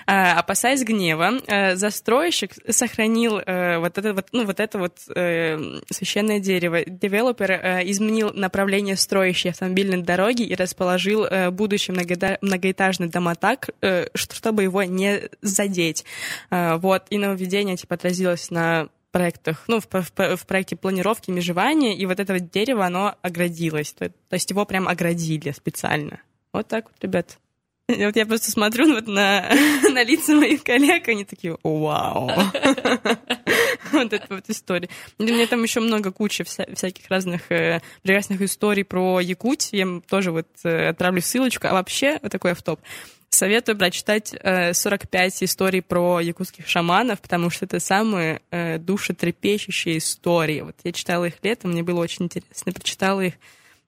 Э, 0.07 0.31
опасаясь 0.31 0.83
гнева, 0.83 1.39
э, 1.45 1.75
застройщик 1.75 2.53
сохранил 2.69 3.39
э, 3.39 3.79
вот 3.79 3.97
это 3.97 4.13
вот, 4.13 4.27
ну, 4.31 4.45
вот 4.45 4.61
это 4.61 4.79
вот 4.79 4.97
э, 5.13 5.81
священное 5.89 6.39
дерево. 6.39 6.83
Девелопер 6.85 7.51
э, 7.51 7.81
изменил 7.91 8.31
направление 8.33 8.95
строящей 8.95 9.49
автомобильной 9.51 10.01
дороги 10.01 10.43
и 10.43 10.55
расположил 10.55 11.00
строил 11.01 11.25
э, 11.25 11.49
будущий 11.51 11.91
многоэтажный 11.91 13.09
дома 13.09 13.35
так, 13.35 13.69
э, 13.81 14.07
чтобы 14.13 14.63
его 14.63 14.83
не 14.83 15.29
задеть. 15.41 16.05
Э, 16.49 16.77
вот, 16.77 17.03
и 17.09 17.17
нововведение 17.17 17.77
типа 17.77 17.95
отразилось 17.95 18.51
на 18.51 18.89
проектах, 19.11 19.65
ну, 19.67 19.79
в, 19.79 19.87
в, 19.91 20.37
в 20.37 20.45
проекте 20.45 20.75
планировки 20.75 21.31
межевания, 21.31 21.95
и 21.95 22.05
вот 22.05 22.19
это 22.19 22.33
вот 22.33 22.49
дерево, 22.51 22.85
оно 22.85 23.15
оградилось. 23.21 23.93
То, 23.93 24.09
то 24.09 24.33
есть 24.33 24.49
его 24.49 24.65
прям 24.65 24.87
оградили 24.87 25.51
специально. 25.51 26.21
Вот 26.53 26.67
так 26.67 26.85
вот, 26.85 26.95
ребят. 27.01 27.37
Вот 27.97 28.15
я 28.15 28.25
просто 28.25 28.51
смотрю 28.51 28.93
вот 28.93 29.07
на, 29.07 29.49
на 29.91 30.03
лица 30.03 30.35
моих 30.35 30.63
коллег, 30.63 31.07
они 31.07 31.25
такие, 31.25 31.57
вау. 31.63 32.31
Вот 33.91 34.13
эта 34.13 34.25
вот 34.29 34.45
история. 34.47 34.87
У 35.17 35.23
меня 35.23 35.47
там 35.47 35.61
еще 35.63 35.81
много 35.81 36.11
куча 36.11 36.43
вся, 36.43 36.65
всяких 36.73 37.09
разных 37.09 37.51
э, 37.51 37.81
прекрасных 38.03 38.41
историй 38.41 38.85
про 38.85 39.19
Якутию. 39.19 39.95
Я 39.95 40.01
тоже 40.07 40.31
вот 40.31 40.47
э, 40.63 40.89
отправлю 40.89 41.21
ссылочку. 41.21 41.67
А 41.67 41.73
вообще, 41.73 42.17
вот 42.21 42.31
такой 42.31 42.51
автоп. 42.51 42.79
Советую 43.29 43.77
прочитать 43.77 44.33
э, 44.33 44.73
45 44.73 45.43
историй 45.43 45.81
про 45.81 46.19
якутских 46.19 46.67
шаманов, 46.67 47.21
потому 47.21 47.49
что 47.49 47.65
это 47.65 47.79
самые 47.79 48.41
э, 48.51 48.77
душетрепещущие 48.77 49.99
истории. 49.99 50.61
Вот 50.61 50.75
я 50.83 50.91
читала 50.91 51.25
их 51.25 51.35
летом, 51.41 51.71
мне 51.71 51.81
было 51.81 52.01
очень 52.01 52.25
интересно. 52.25 52.73
Прочитала 52.73 53.21
их 53.21 53.33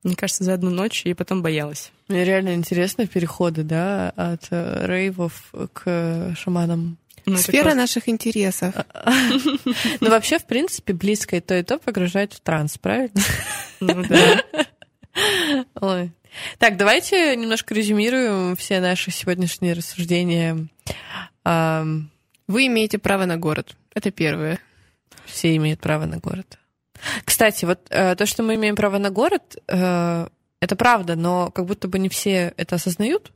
мне 0.04 0.16
кажется, 0.16 0.43
за 0.43 0.54
одну 0.54 0.70
ночь, 0.70 1.06
и 1.06 1.14
потом 1.14 1.41
боялась. 1.41 1.91
Мне 2.08 2.26
реально 2.26 2.56
интересны 2.56 3.08
переходы, 3.08 3.64
да, 3.64 4.10
от 4.16 4.47
э, 4.51 4.86
рейвов 4.86 5.54
к 5.74 6.36
шаманам. 6.38 6.97
Ну, 7.26 7.38
Сфера 7.38 7.64
класс... 7.64 7.76
наших 7.76 8.10
интересов. 8.10 8.76
Ну, 10.01 10.10
вообще, 10.10 10.39
в 10.39 10.45
принципе, 10.45 10.93
близко 10.93 11.38
и 11.38 11.39
то, 11.39 11.58
и 11.58 11.64
то 11.64 11.78
погружает 11.78 12.34
в 12.34 12.41
транс, 12.41 12.78
правильно? 12.78 13.22
Ну, 13.80 14.04
да. 14.04 14.43
Ой. 15.82 16.12
Так, 16.58 16.78
давайте 16.78 17.36
немножко 17.36 17.74
резюмируем 17.74 18.56
все 18.56 18.80
наши 18.82 19.12
сегодняшние 19.12 19.74
рассуждения. 19.74 20.68
Вы 21.45 22.68
имеете 22.68 22.97
право 22.97 23.26
на 23.26 23.38
город. 23.38 23.78
Это 23.93 24.12
первое. 24.12 24.60
Все 25.26 25.56
имеют 25.56 25.80
право 25.80 26.06
на 26.06 26.18
город. 26.18 26.60
Кстати, 27.26 27.66
вот 27.66 27.80
э, 27.89 28.16
то, 28.16 28.26
что 28.26 28.43
мы 28.43 28.56
имеем 28.56 28.76
право 28.76 28.97
на 28.97 29.10
город, 29.10 29.58
э, 29.68 30.28
это 30.60 30.76
правда, 30.76 31.16
но 31.16 31.51
как 31.51 31.66
будто 31.66 31.88
бы 31.88 31.99
не 31.99 32.10
все 32.10 32.54
это 32.58 32.76
осознают. 32.76 33.32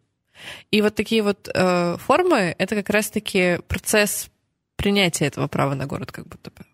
И 0.72 0.82
вот 0.82 0.96
такие 0.96 1.24
вот 1.24 1.50
э, 1.54 1.98
формы— 1.98 2.56
это 2.58 2.76
как 2.76 2.90
раз-таки 2.90 3.60
процесс 3.68 4.30
принятия 4.76 5.26
этого 5.26 5.48
права 5.48 5.76
на 5.76 5.86
город, 5.86 6.12
как 6.12 6.28
будто 6.28 6.52
бы. 6.52 6.66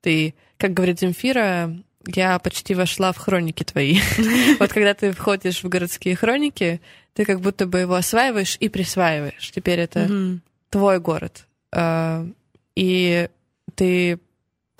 Ты, 0.00 0.34
как 0.56 0.72
говорит 0.72 0.98
Земфира, 0.98 1.76
я 2.06 2.38
почти 2.38 2.74
вошла 2.74 3.12
в 3.12 3.18
хроники 3.18 3.62
твои. 3.62 4.00
Вот 4.58 4.72
когда 4.72 4.94
ты 4.94 5.12
входишь 5.12 5.62
в 5.62 5.68
городские 5.68 6.16
хроники, 6.16 6.80
ты 7.14 7.24
как 7.24 7.40
будто 7.40 7.66
бы 7.66 7.80
его 7.80 7.94
осваиваешь 7.94 8.56
и 8.60 8.68
присваиваешь. 8.68 9.50
Теперь 9.50 9.80
это 9.80 10.40
твой 10.70 10.98
город. 11.00 11.46
Э, 11.72 12.26
и 12.74 13.28
ты 13.74 14.18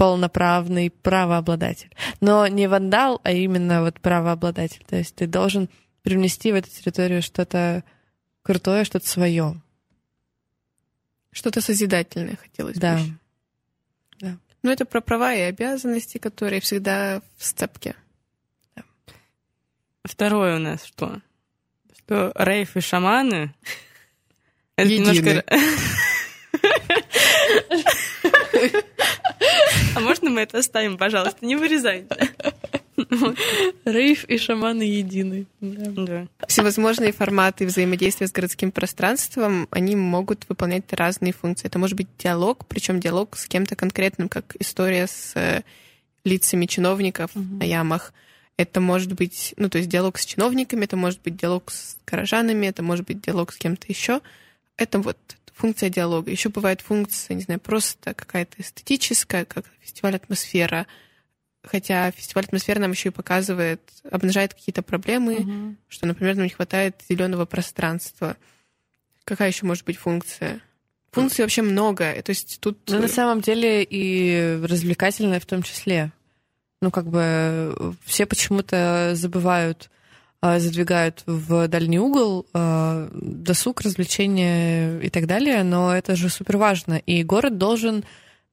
полноправный 0.01 0.89
правообладатель. 0.89 1.95
Но 2.23 2.47
не 2.47 2.69
вандал, 2.69 3.21
а 3.23 3.33
именно 3.33 3.83
вот 3.83 4.01
правообладатель. 4.01 4.83
То 4.89 4.97
есть 4.97 5.15
ты 5.15 5.27
должен 5.27 5.69
привнести 6.01 6.53
в 6.53 6.55
эту 6.55 6.71
территорию 6.71 7.21
что-то 7.21 7.85
крутое, 8.41 8.85
что-то 8.85 9.07
свое. 9.07 9.61
Что-то 11.33 11.61
созидательное 11.61 12.37
хотелось 12.37 12.79
да. 12.79 12.97
бы. 12.97 13.03
Да. 14.21 14.39
Ну, 14.63 14.71
это 14.71 14.87
про 14.87 15.03
права 15.03 15.35
и 15.35 15.41
обязанности, 15.41 16.17
которые 16.17 16.63
всегда 16.63 17.21
в 17.37 17.45
степке. 17.45 17.95
Да. 18.75 18.85
Второе 20.05 20.57
у 20.57 20.61
нас 20.61 20.83
что? 20.83 21.21
Что 21.95 22.33
рейф 22.37 22.75
и 22.75 22.81
шаманы 22.81 23.55
это 24.77 24.91
немножко... 24.91 25.45
А 30.01 30.03
можно 30.03 30.31
мы 30.31 30.41
это 30.41 30.59
оставим, 30.59 30.97
пожалуйста? 30.97 31.45
Не 31.45 31.57
вырезайте. 31.57 32.09
Рейв 33.85 34.25
и 34.25 34.39
шаманы 34.39 34.83
едины. 34.83 35.47
Да. 35.61 36.27
Всевозможные 36.47 37.13
форматы 37.13 37.67
взаимодействия 37.67 38.27
с 38.27 38.33
городским 38.33 38.73
пространством, 38.73 39.69
они 39.71 39.97
могут 39.97 40.45
выполнять 40.49 40.93
разные 40.93 41.33
функции. 41.33 41.67
Это 41.67 41.79
может 41.79 41.97
быть 41.97 42.09
диалог, 42.19 42.67
причем 42.67 43.01
диалог 43.01 43.37
с 43.37 43.47
кем-то 43.47 43.77
конкретным, 43.77 44.29
как 44.29 44.57
история 44.59 45.07
с 45.07 45.33
э, 45.35 45.63
лицами 46.25 46.67
чиновников 46.67 47.31
на 47.35 47.65
ямах. 47.65 48.13
Это 48.57 48.81
может 48.81 49.15
быть, 49.15 49.55
ну, 49.57 49.71
то 49.71 49.79
есть 49.79 49.89
диалог 49.89 50.19
с 50.19 50.25
чиновниками, 50.27 50.85
это 50.85 50.97
может 50.97 51.23
быть 51.23 51.37
диалог 51.37 51.71
с 51.71 51.97
горожанами, 52.07 52.67
это 52.67 52.83
может 52.83 53.07
быть 53.07 53.23
диалог 53.23 53.53
с 53.53 53.57
кем-то 53.57 53.87
еще. 53.89 54.21
Это 54.77 54.99
вот 54.99 55.17
функция 55.61 55.91
диалога. 55.91 56.31
Еще 56.31 56.49
бывает 56.49 56.81
функция, 56.81 57.35
не 57.35 57.43
знаю, 57.43 57.61
просто 57.61 58.15
какая-то 58.15 58.57
эстетическая, 58.59 59.45
как 59.45 59.67
фестиваль 59.81 60.17
атмосфера. 60.17 60.87
Хотя 61.63 62.11
фестиваль 62.11 62.45
атмосфера 62.45 62.79
нам 62.81 62.93
еще 62.93 63.11
и 63.11 63.13
показывает, 63.13 63.81
обнажает 64.11 64.55
какие-то 64.55 64.83
проблемы, 64.83 65.41
Мгм. 65.41 65.77
что, 65.89 66.07
например, 66.07 66.37
нам 66.37 66.45
не 66.45 66.51
хватает 66.51 66.97
зеленого 67.09 67.45
пространства. 67.45 68.37
Какая 69.25 69.49
еще 69.49 69.67
может 69.67 69.85
быть 69.85 69.99
функция? 69.99 70.61
Функций 71.13 71.43
вообще 71.45 71.63
много. 71.63 72.15
То 72.23 72.31
есть 72.31 72.59
тут... 72.61 72.79
Ну, 72.89 73.01
на 73.01 73.09
самом 73.09 73.41
деле 73.43 73.83
и 73.83 74.59
развлекательное 74.63 75.41
в 75.41 75.47
том 75.47 75.63
числе. 75.63 76.13
Ну, 76.81 76.91
как 76.91 77.07
бы 77.07 77.21
э, 77.21 77.93
все 78.05 78.25
почему-то 78.25 79.13
забывают, 79.15 79.91
задвигают 80.43 81.23
в 81.27 81.69
дальний 81.69 81.99
угол 81.99 82.47
а, 82.55 83.09
досуг, 83.13 83.83
развлечения 83.83 84.99
и 85.01 85.11
так 85.11 85.27
далее, 85.27 85.63
но 85.63 85.95
это 85.95 86.17
же 86.17 86.31
супер 86.31 86.57
важно. 86.57 86.95
И 86.95 87.23
город 87.23 87.59
должен 87.59 88.05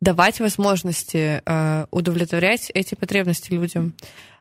давать 0.02 0.40
возможности 0.40 1.42
а, 1.46 1.88
удовлетворять 1.92 2.72
эти 2.74 2.96
потребности 2.96 3.54
людям. 3.54 3.94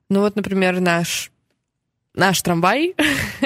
Ну 0.09 0.21
вот, 0.21 0.37
например, 0.37 0.81
наш 0.81 1.31
наш 2.17 2.41
трамвай 2.43 2.95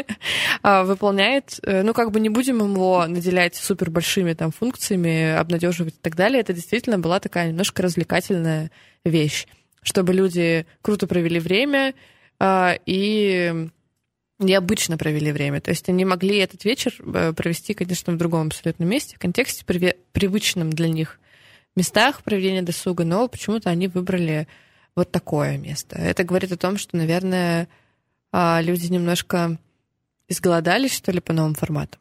а, 0.62 0.84
выполняет, 0.84 1.58
э, 1.64 1.82
ну 1.82 1.92
как 1.92 2.12
бы 2.12 2.20
не 2.20 2.28
будем 2.28 2.60
его 2.60 3.04
наделять 3.06 3.56
супер 3.56 3.90
большими 3.90 4.32
там 4.32 4.52
функциями, 4.52 5.32
обнадеживать 5.32 5.94
и 5.94 6.00
так 6.00 6.14
далее. 6.14 6.40
Это 6.40 6.52
действительно 6.52 6.98
была 6.98 7.20
такая 7.20 7.48
немножко 7.48 7.82
развлекательная 7.82 8.70
вещь, 9.04 9.46
чтобы 9.82 10.14
люди 10.14 10.66
круто 10.82 11.06
провели 11.06 11.40
время 11.40 11.94
а, 12.38 12.76
и 12.86 13.68
необычно 14.40 14.98
провели 14.98 15.32
время. 15.32 15.60
То 15.60 15.70
есть 15.70 15.88
они 15.88 16.04
могли 16.04 16.38
этот 16.38 16.64
вечер 16.64 16.94
э, 16.98 17.32
провести, 17.32 17.74
конечно, 17.74 18.12
в 18.12 18.16
другом 18.16 18.48
абсолютно 18.48 18.84
месте, 18.84 19.16
в 19.16 19.18
контексте 19.18 19.64
приве- 19.66 19.96
привычном 20.12 20.70
для 20.70 20.88
них 20.88 21.20
местах 21.76 22.22
проведения 22.22 22.62
досуга, 22.62 23.04
но 23.04 23.28
почему-то 23.28 23.70
они 23.70 23.86
выбрали 23.88 24.48
вот 24.96 25.12
такое 25.12 25.56
место. 25.56 25.96
Это 25.98 26.24
говорит 26.24 26.50
о 26.52 26.56
том, 26.56 26.76
что, 26.78 26.96
наверное, 26.96 27.68
а, 28.32 28.60
люди 28.60 28.86
немножко 28.88 29.58
изголодались, 30.28 30.94
что 30.94 31.12
ли, 31.12 31.20
по 31.20 31.32
новым 31.32 31.54
форматам. 31.54 32.00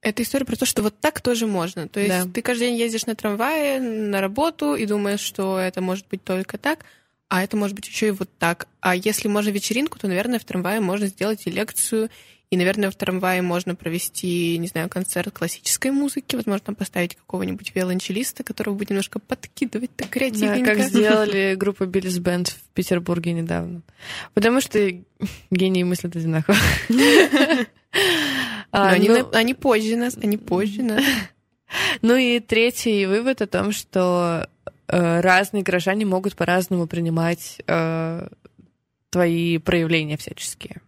Это 0.00 0.22
история 0.22 0.44
про 0.44 0.56
то, 0.56 0.66
что 0.66 0.82
вот 0.82 1.00
так 1.00 1.20
тоже 1.22 1.46
можно. 1.46 1.88
То 1.88 1.98
есть 1.98 2.26
Да. 2.26 2.30
ты 2.32 2.42
каждый 2.42 2.68
день 2.68 2.76
ездишь 2.76 3.06
на 3.06 3.14
трамвае 3.14 3.80
на 3.80 4.20
работу 4.20 4.74
и 4.74 4.84
думаешь, 4.86 5.20
что 5.20 5.58
это 5.58 5.80
может 5.80 6.06
быть 6.08 6.22
только 6.22 6.58
так, 6.58 6.84
а 7.28 7.42
это 7.42 7.56
может 7.56 7.74
быть 7.74 7.86
еще 7.86 8.08
и 8.08 8.12
вот 8.12 8.30
так. 8.38 8.68
А 8.80 8.94
если 8.94 9.28
можно 9.28 9.50
вечеринку, 9.50 9.98
то, 9.98 10.06
наверное, 10.08 10.38
в 10.38 10.44
трамвае 10.44 10.80
можно 10.80 11.06
сделать 11.06 11.42
и 11.46 11.50
лекцию, 11.50 12.10
и, 12.50 12.56
наверное, 12.56 12.90
в 12.90 12.94
трамвае 12.94 13.42
можно 13.42 13.74
провести, 13.74 14.56
не 14.58 14.68
знаю, 14.68 14.88
концерт 14.88 15.32
классической 15.32 15.90
музыки, 15.90 16.36
возможно, 16.36 16.66
там 16.66 16.74
поставить 16.76 17.16
какого-нибудь 17.16 17.72
виолончелиста, 17.74 18.44
которого 18.44 18.74
будет 18.74 18.90
немножко 18.90 19.18
подкидывать 19.18 19.90
так 19.96 20.08
Да, 20.08 20.12
креативненько. 20.12 20.76
как 20.76 20.84
сделали 20.88 21.54
группа 21.56 21.86
Биллис 21.86 22.18
Бенд 22.18 22.48
в 22.48 22.62
Петербурге 22.74 23.32
недавно. 23.32 23.82
Потому 24.34 24.60
что 24.60 24.78
гении 25.50 25.82
мыслят 25.82 26.14
одинаково. 26.16 26.56
А, 28.76 28.88
они, 28.90 29.08
ну- 29.08 29.30
они 29.32 29.54
позже 29.54 29.94
нас, 29.94 30.16
они 30.20 30.36
позже 30.36 30.82
нас. 30.82 31.04
Ну 32.02 32.16
и 32.16 32.40
третий 32.40 33.06
вывод 33.06 33.40
о 33.40 33.46
том, 33.46 33.70
что 33.70 34.48
разные 34.86 35.62
горожане 35.62 36.04
могут 36.06 36.36
по-разному 36.36 36.86
принимать 36.86 37.60
э, 37.66 38.28
твои 39.10 39.58
проявления 39.58 40.16
всяческие 40.16 40.80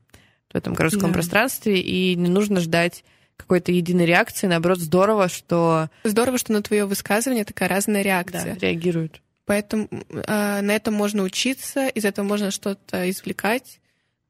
в 0.52 0.56
этом 0.56 0.74
городском 0.74 1.10
Да. 1.10 1.14
пространстве, 1.14 1.80
и 1.80 2.14
не 2.14 2.28
нужно 2.28 2.60
ждать 2.60 3.04
какой-то 3.36 3.72
единой 3.72 4.06
реакции. 4.06 4.46
Наоборот, 4.46 4.78
здорово, 4.78 5.28
что 5.28 5.90
Здорово, 6.04 6.38
что 6.38 6.52
на 6.52 6.62
твое 6.62 6.86
высказывание 6.86 7.44
такая 7.44 7.68
разная 7.68 8.02
реакция. 8.02 8.54
да, 8.54 8.60
реагируют. 8.60 9.20
Поэтому 9.44 9.88
э, 9.90 10.60
на 10.60 10.70
этом 10.74 10.94
можно 10.94 11.22
учиться, 11.22 11.86
из 11.88 12.04
этого 12.04 12.24
можно 12.26 12.50
что-то 12.50 13.08
извлекать, 13.10 13.80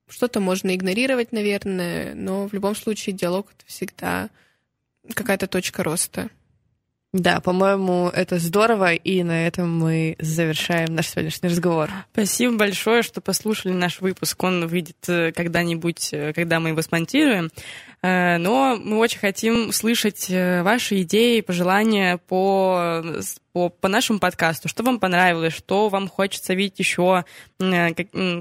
что-то 0.09 0.41
можно 0.41 0.75
игнорировать, 0.75 1.33
наверное, 1.33 2.15
но 2.15 2.47
в 2.49 2.53
любом 2.53 2.77
случае 2.77 3.15
диалог 3.15 3.49
это 3.57 3.65
всегда 3.67 4.29
какая-то 5.15 5.47
точка 5.47 5.83
роста. 5.85 6.29
Да, 7.13 7.41
по-моему, 7.41 8.11
это 8.13 8.39
здорово, 8.39 8.93
и 8.93 9.23
на 9.23 9.47
этом 9.47 9.79
мы 9.79 10.17
завершаем 10.19 10.95
наш 10.95 11.09
сегодняшний 11.09 11.49
разговор. 11.49 11.91
Спасибо 12.13 12.57
большое, 12.57 13.03
что 13.03 13.21
послушали 13.21 13.73
наш 13.73 14.01
выпуск. 14.01 14.43
Он 14.43 14.67
выйдет 14.67 14.97
э, 15.09 15.33
когда-нибудь, 15.33 16.11
э, 16.13 16.33
когда 16.35 16.61
мы 16.61 16.71
его 16.71 16.83
смонтируем. 16.83 17.51
Э, 18.07 18.39
Но 18.39 18.77
мы 18.81 18.99
очень 18.99 19.19
хотим 19.19 19.73
слышать 19.73 20.27
э, 20.29 20.63
ваши 20.63 21.03
идеи, 21.03 21.41
пожелания 21.41 22.19
по, 22.19 23.03
по, 23.53 23.69
по 23.69 23.89
нашему 23.89 24.21
подкасту. 24.21 24.69
Что 24.69 24.85
вам 24.85 25.01
понравилось, 25.01 25.55
что 25.55 25.89
вам 25.89 26.09
хочется 26.09 26.55
видеть 26.55 26.79
еще, 26.79 27.25
э, 27.59 27.95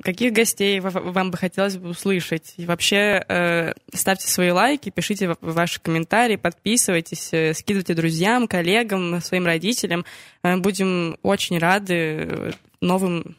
каких 0.04 0.34
гостей 0.34 0.80
ва- 0.80 0.92
вам 0.92 1.32
бы 1.32 1.38
хотелось 1.38 1.78
бы 1.78 1.90
услышать. 1.90 2.54
И 2.58 2.66
вообще 2.66 3.74
ставьте 3.94 4.28
свои 4.28 4.52
лайки, 4.52 4.92
пишите 4.92 5.30
ва- 5.30 5.38
ваши 5.42 5.82
комментарии, 5.82 6.36
подписывайтесь, 6.36 7.58
скидывайте 7.58 7.96
друзьям, 7.96 8.48
коллегам, 8.48 9.20
своим 9.22 9.46
родителям. 9.48 10.06
Будем 10.44 11.18
очень 11.24 11.58
рады 11.58 12.54
новым 12.82 13.36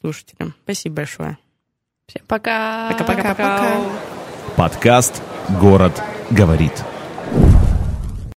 слушателям. 0.00 0.54
Спасибо 0.64 0.96
большое. 0.96 1.38
Всем 2.06 2.22
пока! 2.26 2.90
Пока-пока-пока. 2.90 3.34
Пока-пока. 3.34 4.56
Подкаст 4.56 5.22
«Город 5.58 6.02
говорит». 6.30 6.84